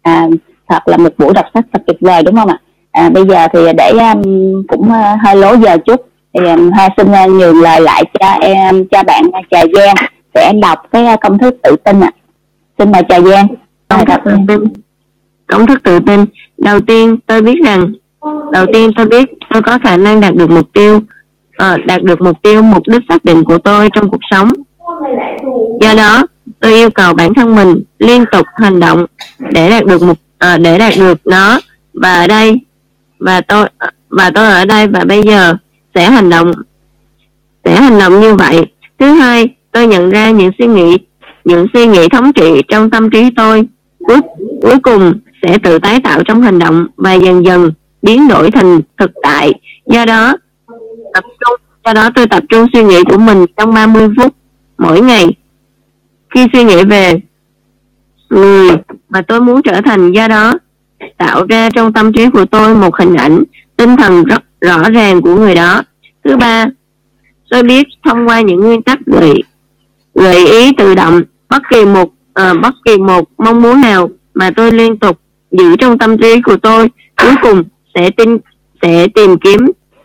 [0.02, 0.26] À,
[0.68, 2.58] thật là một buổi đọc sách thật tuyệt vời đúng không ạ?
[2.92, 4.22] À, bây giờ thì để um,
[4.68, 8.26] cũng uh, hơi lố giờ chút thì um, hoa xin uh, nhường lời lại cho
[8.26, 9.94] em cho bạn trà giang
[10.34, 12.10] sẽ đọc cái uh, công thức tự tin ạ.
[12.14, 12.18] À.
[12.78, 13.46] xin mời trà giang.
[15.46, 16.24] Công thức tự tin.
[16.58, 17.92] Đầu tiên tôi biết rằng
[18.52, 22.20] đầu tiên tôi biết tôi có khả năng đạt được mục tiêu uh, đạt được
[22.20, 24.48] mục tiêu mục đích xác định của tôi trong cuộc sống.
[25.80, 26.26] Do đó
[26.60, 29.06] tôi yêu cầu bản thân mình liên tục hành động
[29.52, 30.18] để đạt được mục
[30.54, 31.60] uh, để đạt được nó.
[31.94, 32.60] Và ở đây
[33.18, 33.68] và tôi
[34.08, 35.54] và tôi ở đây và bây giờ
[35.94, 36.52] sẽ hành động
[37.64, 38.66] sẽ hành động như vậy.
[38.98, 40.96] Thứ hai tôi nhận ra những suy nghĩ
[41.44, 43.62] những suy nghĩ thống trị trong tâm trí tôi
[44.06, 44.20] cuối
[44.62, 45.12] cuối cùng
[45.42, 47.72] sẽ tự tái tạo trong hành động và dần dần
[48.02, 49.52] biến đổi thành thực tại.
[49.86, 50.36] Do đó
[51.14, 54.34] tập trung do đó tôi tập trung suy nghĩ của mình trong 30 phút
[54.78, 55.26] mỗi ngày.
[56.34, 57.20] Khi suy nghĩ về
[58.30, 58.70] người
[59.08, 60.54] mà tôi muốn trở thành do đó
[61.18, 63.42] tạo ra trong tâm trí của tôi một hình ảnh
[63.76, 65.82] tinh thần rất rõ ràng của người đó.
[66.24, 66.66] Thứ ba
[67.50, 69.42] tôi biết thông qua những nguyên tắc gợi
[70.14, 74.50] gợi ý tự động bất kỳ một uh, bất kỳ một mong muốn nào mà
[74.56, 75.20] tôi liên tục
[75.50, 76.88] giữ trong tâm trí của tôi.
[77.22, 77.64] Cuối cùng
[77.96, 78.38] sẽ tin
[78.82, 79.60] sẽ tìm kiếm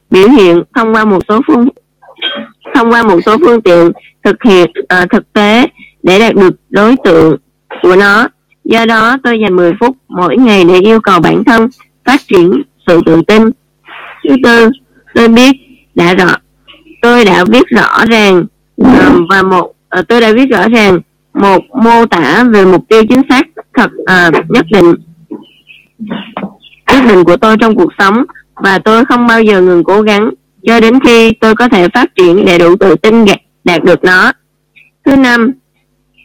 [0.09, 1.67] biểu hiện thông qua một số phương
[2.75, 3.91] thông qua một số phương tiện
[4.23, 5.67] thực hiện uh, thực tế
[6.03, 7.37] để đạt được đối tượng
[7.81, 8.27] của nó.
[8.63, 11.69] Do đó tôi dành 10 phút mỗi ngày để yêu cầu bản thân
[12.05, 13.43] phát triển sự tự tin.
[14.29, 14.69] Thứ tư
[15.13, 15.51] tôi biết
[15.95, 16.35] đã rõ
[17.01, 18.45] tôi đã viết rõ ràng
[18.81, 18.89] uh,
[19.29, 20.99] và một uh, tôi đã viết rõ ràng
[21.33, 24.95] một mô tả về mục tiêu chính xác thật uh, nhất định
[26.91, 28.23] quyết định của tôi trong cuộc sống
[28.55, 30.29] và tôi không bao giờ ngừng cố gắng
[30.67, 33.25] cho đến khi tôi có thể phát triển để đủ tự tin
[33.63, 34.31] đạt được nó.
[35.05, 35.51] Thứ năm,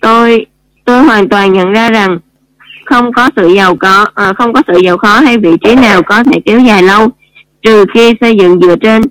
[0.01, 0.47] tôi
[0.85, 2.19] tôi hoàn toàn nhận ra rằng
[2.87, 6.03] không có sự giàu có à, không có sự giàu khó hay vị trí nào
[6.03, 7.09] có thể kéo dài lâu
[7.63, 9.03] trừ khi xây dựng dựa trên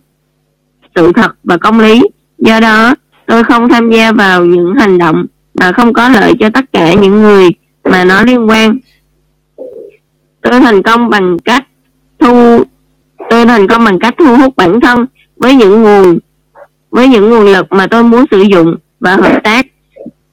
[0.96, 2.02] sự thật và công lý.
[2.38, 2.96] Do đó,
[3.26, 5.26] tôi không tham gia vào những hành động
[5.60, 7.50] mà không có lợi cho tất cả những người
[7.84, 8.78] mà nó liên quan
[10.52, 11.64] tôi thành công bằng cách
[12.20, 12.64] thu
[13.30, 15.06] tôi thành công bằng cách thu hút bản thân
[15.38, 16.20] với những nguồn
[16.92, 19.66] với những nguồn lực mà tôi muốn sử dụng và hợp tác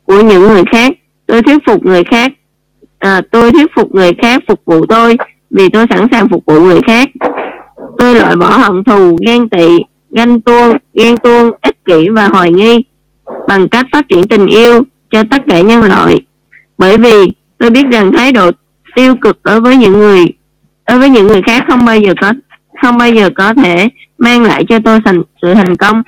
[0.04, 0.92] của những người khác.
[1.26, 2.32] Tôi thuyết phục người khác
[2.98, 5.16] à, tôi thuyết phục người khác phục vụ tôi
[5.50, 7.08] vì tôi sẵn sàng phục vụ người khác.
[7.98, 9.78] Tôi loại bỏ hận thù ghen tị
[10.10, 12.84] ganh tuông ghen tuông ích kỷ và hoài nghi
[13.48, 16.20] bằng cách phát triển tình yêu cho tất cả nhân loại.
[16.78, 18.50] Bởi vì tôi biết rằng thái độ
[18.94, 20.26] tiêu cực đối với những người,
[20.88, 22.32] đối với những người khác không bao giờ có,
[22.82, 23.88] không bao giờ có thể
[24.18, 26.02] mang lại cho tôi thành, sự thành công.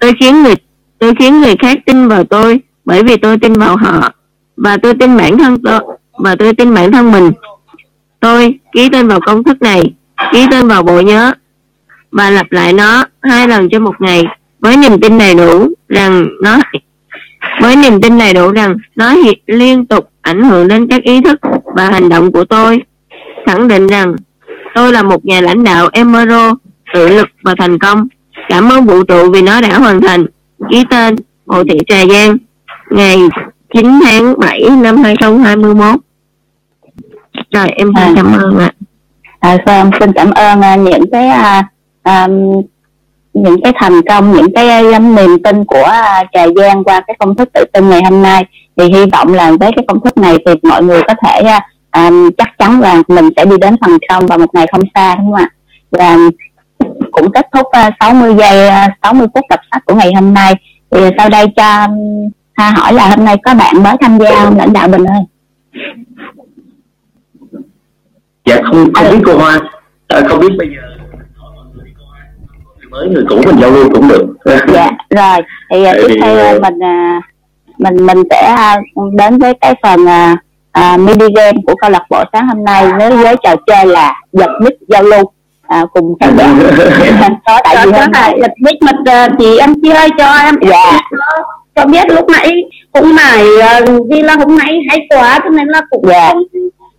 [0.00, 0.54] Tôi khiến người,
[0.98, 4.12] tôi khiến người khác tin vào tôi bởi vì tôi tin vào họ
[4.56, 5.80] và tôi tin bản thân tôi,
[6.12, 7.32] và tôi tin bản thân mình.
[8.20, 9.94] Tôi ký tên vào công thức này,
[10.32, 11.32] ký tên vào bộ nhớ
[12.12, 14.24] và lặp lại nó hai lần trong một ngày
[14.60, 16.58] với niềm tin đầy đủ rằng nó
[17.60, 19.14] với niềm tin đầy đủ rằng nó
[19.46, 21.40] liên tục ảnh hưởng đến các ý thức
[21.76, 22.78] và hành động của tôi.
[23.46, 24.16] Khẳng định rằng
[24.74, 26.54] tôi là một nhà lãnh đạo Emerald
[26.94, 28.08] tự lực và thành công.
[28.48, 30.26] Cảm ơn vũ trụ vì nó đã hoàn thành.
[30.70, 32.36] Ký tên Hồ Thị Trà Giang
[32.90, 33.18] ngày
[33.74, 36.00] 9 tháng 7 năm 2021
[37.52, 38.12] rồi em xin À.
[38.16, 38.72] cảm ơn ạ.
[39.40, 41.62] À, vâng, xin cảm ơn à, những cái à,
[42.02, 42.28] à,
[43.42, 47.16] những cái thành công, những cái um, niềm tin của à, Trà Giang qua cái
[47.18, 48.44] công thức tự tin ngày hôm nay
[48.76, 51.60] thì hy vọng là với cái công thức này thì mọi người có thể à,
[51.92, 55.14] um, chắc chắn là mình sẽ đi đến thành công vào một ngày không xa
[55.14, 55.50] đúng không ạ?
[55.90, 56.16] Và
[57.12, 58.70] cũng kết thúc à, 60 giây
[59.02, 60.54] 60 phút đọc sách của ngày hôm nay
[60.90, 64.58] thì sau đây cho um, hỏi là hôm nay có bạn mới tham gia không
[64.58, 65.22] lãnh đạo Bình ơi?
[68.48, 69.60] dạ không không biết cô hoa
[70.06, 70.97] ờ, không biết bây giờ
[72.98, 74.26] mới người cũ mình giao lưu cũng được.
[74.44, 75.46] Dạ rồi.
[75.70, 77.20] Thì à, Tại tiếp theo mình à,
[77.78, 78.76] mình mình sẽ à,
[79.12, 80.36] đến với cái phần à,
[80.72, 84.14] à, mini game của câu lạc bộ sáng hôm nay với với trò chơi là
[84.32, 85.24] giật mic giao lưu.
[85.68, 86.54] À, cùng khán giả.
[87.46, 88.96] Có tại vì hôm nay giật mic mật
[89.38, 91.00] chị em chơi cho em dạ.
[91.76, 92.52] cho biết lúc nãy
[92.92, 93.44] cũng mải
[94.10, 96.32] vì là hôm nay hay quá cho nên là cũng Dạ.
[96.32, 96.42] không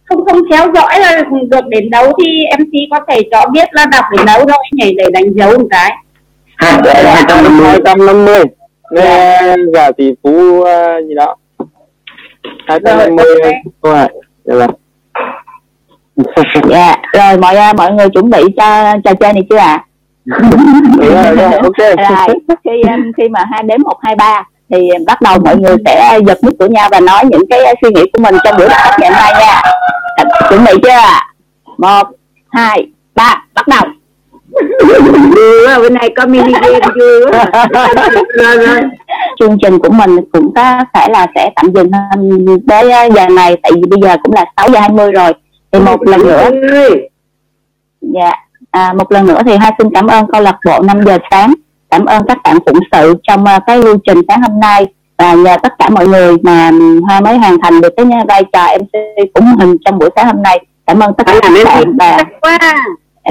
[0.10, 3.86] không không theo dõi là được đến đâu thì MC có thể cho biết là
[3.92, 5.92] đọc đến đâu rồi nhảy để đánh dấu một cái.
[6.56, 6.74] Hai
[7.06, 7.68] hai trăm năm mươi.
[7.68, 8.44] Hai trăm năm mươi.
[8.92, 9.42] Nghe
[9.74, 11.36] gà tỷ phú ờ, gì đó.
[12.68, 13.42] Hai trăm năm mươi.
[13.44, 13.52] Ok.
[13.82, 14.10] câu hỏi
[14.46, 14.56] dạ
[16.70, 16.96] dạ.
[17.14, 19.86] Rồi mọi à, mọi người chuẩn bị cho trò chơi này chưa ạ?
[20.26, 21.78] Đúng rồi, rồi, ok.
[21.80, 25.76] Rồi khi um, khi mà hai đếm một hai ba thì bắt đầu mọi người
[25.86, 28.68] sẽ giật mic của nhau và nói những cái suy nghĩ của mình trong buổi
[28.70, 29.62] đọc sách ngày hôm nay nha
[30.50, 31.02] chuẩn bị chưa?
[31.78, 32.08] Một
[32.50, 33.82] hai ba bắt đầu.
[35.82, 36.80] Bên này có mini game
[38.44, 38.82] rồi
[39.40, 41.92] chương trình của mình cũng có phải là sẽ tạm dừng
[42.68, 45.34] tới uh, giờ này tại vì bây giờ cũng là 6 giờ 20 rồi.
[45.72, 46.50] Thì một lần nữa
[48.02, 48.32] dạ.
[48.72, 51.54] À, một lần nữa thì hai xin cảm ơn câu lạc bộ 5 giờ sáng
[51.90, 54.86] cảm ơn các bạn phụng sự trong uh, cái lưu trình sáng hôm nay.
[55.18, 56.72] Và nhờ tất cả mọi người mà
[57.08, 58.92] hoa mới hoàn thành được cái vai trò MC
[59.34, 60.66] của mình trong buổi sáng hôm nay.
[60.88, 62.24] Cảm ơn tất cả các bạn và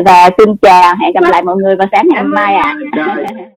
[0.04, 2.74] và xin chào hẹn gặp lại mọi người vào sáng ngày hôm mai ạ.
[2.96, 3.26] Rồi.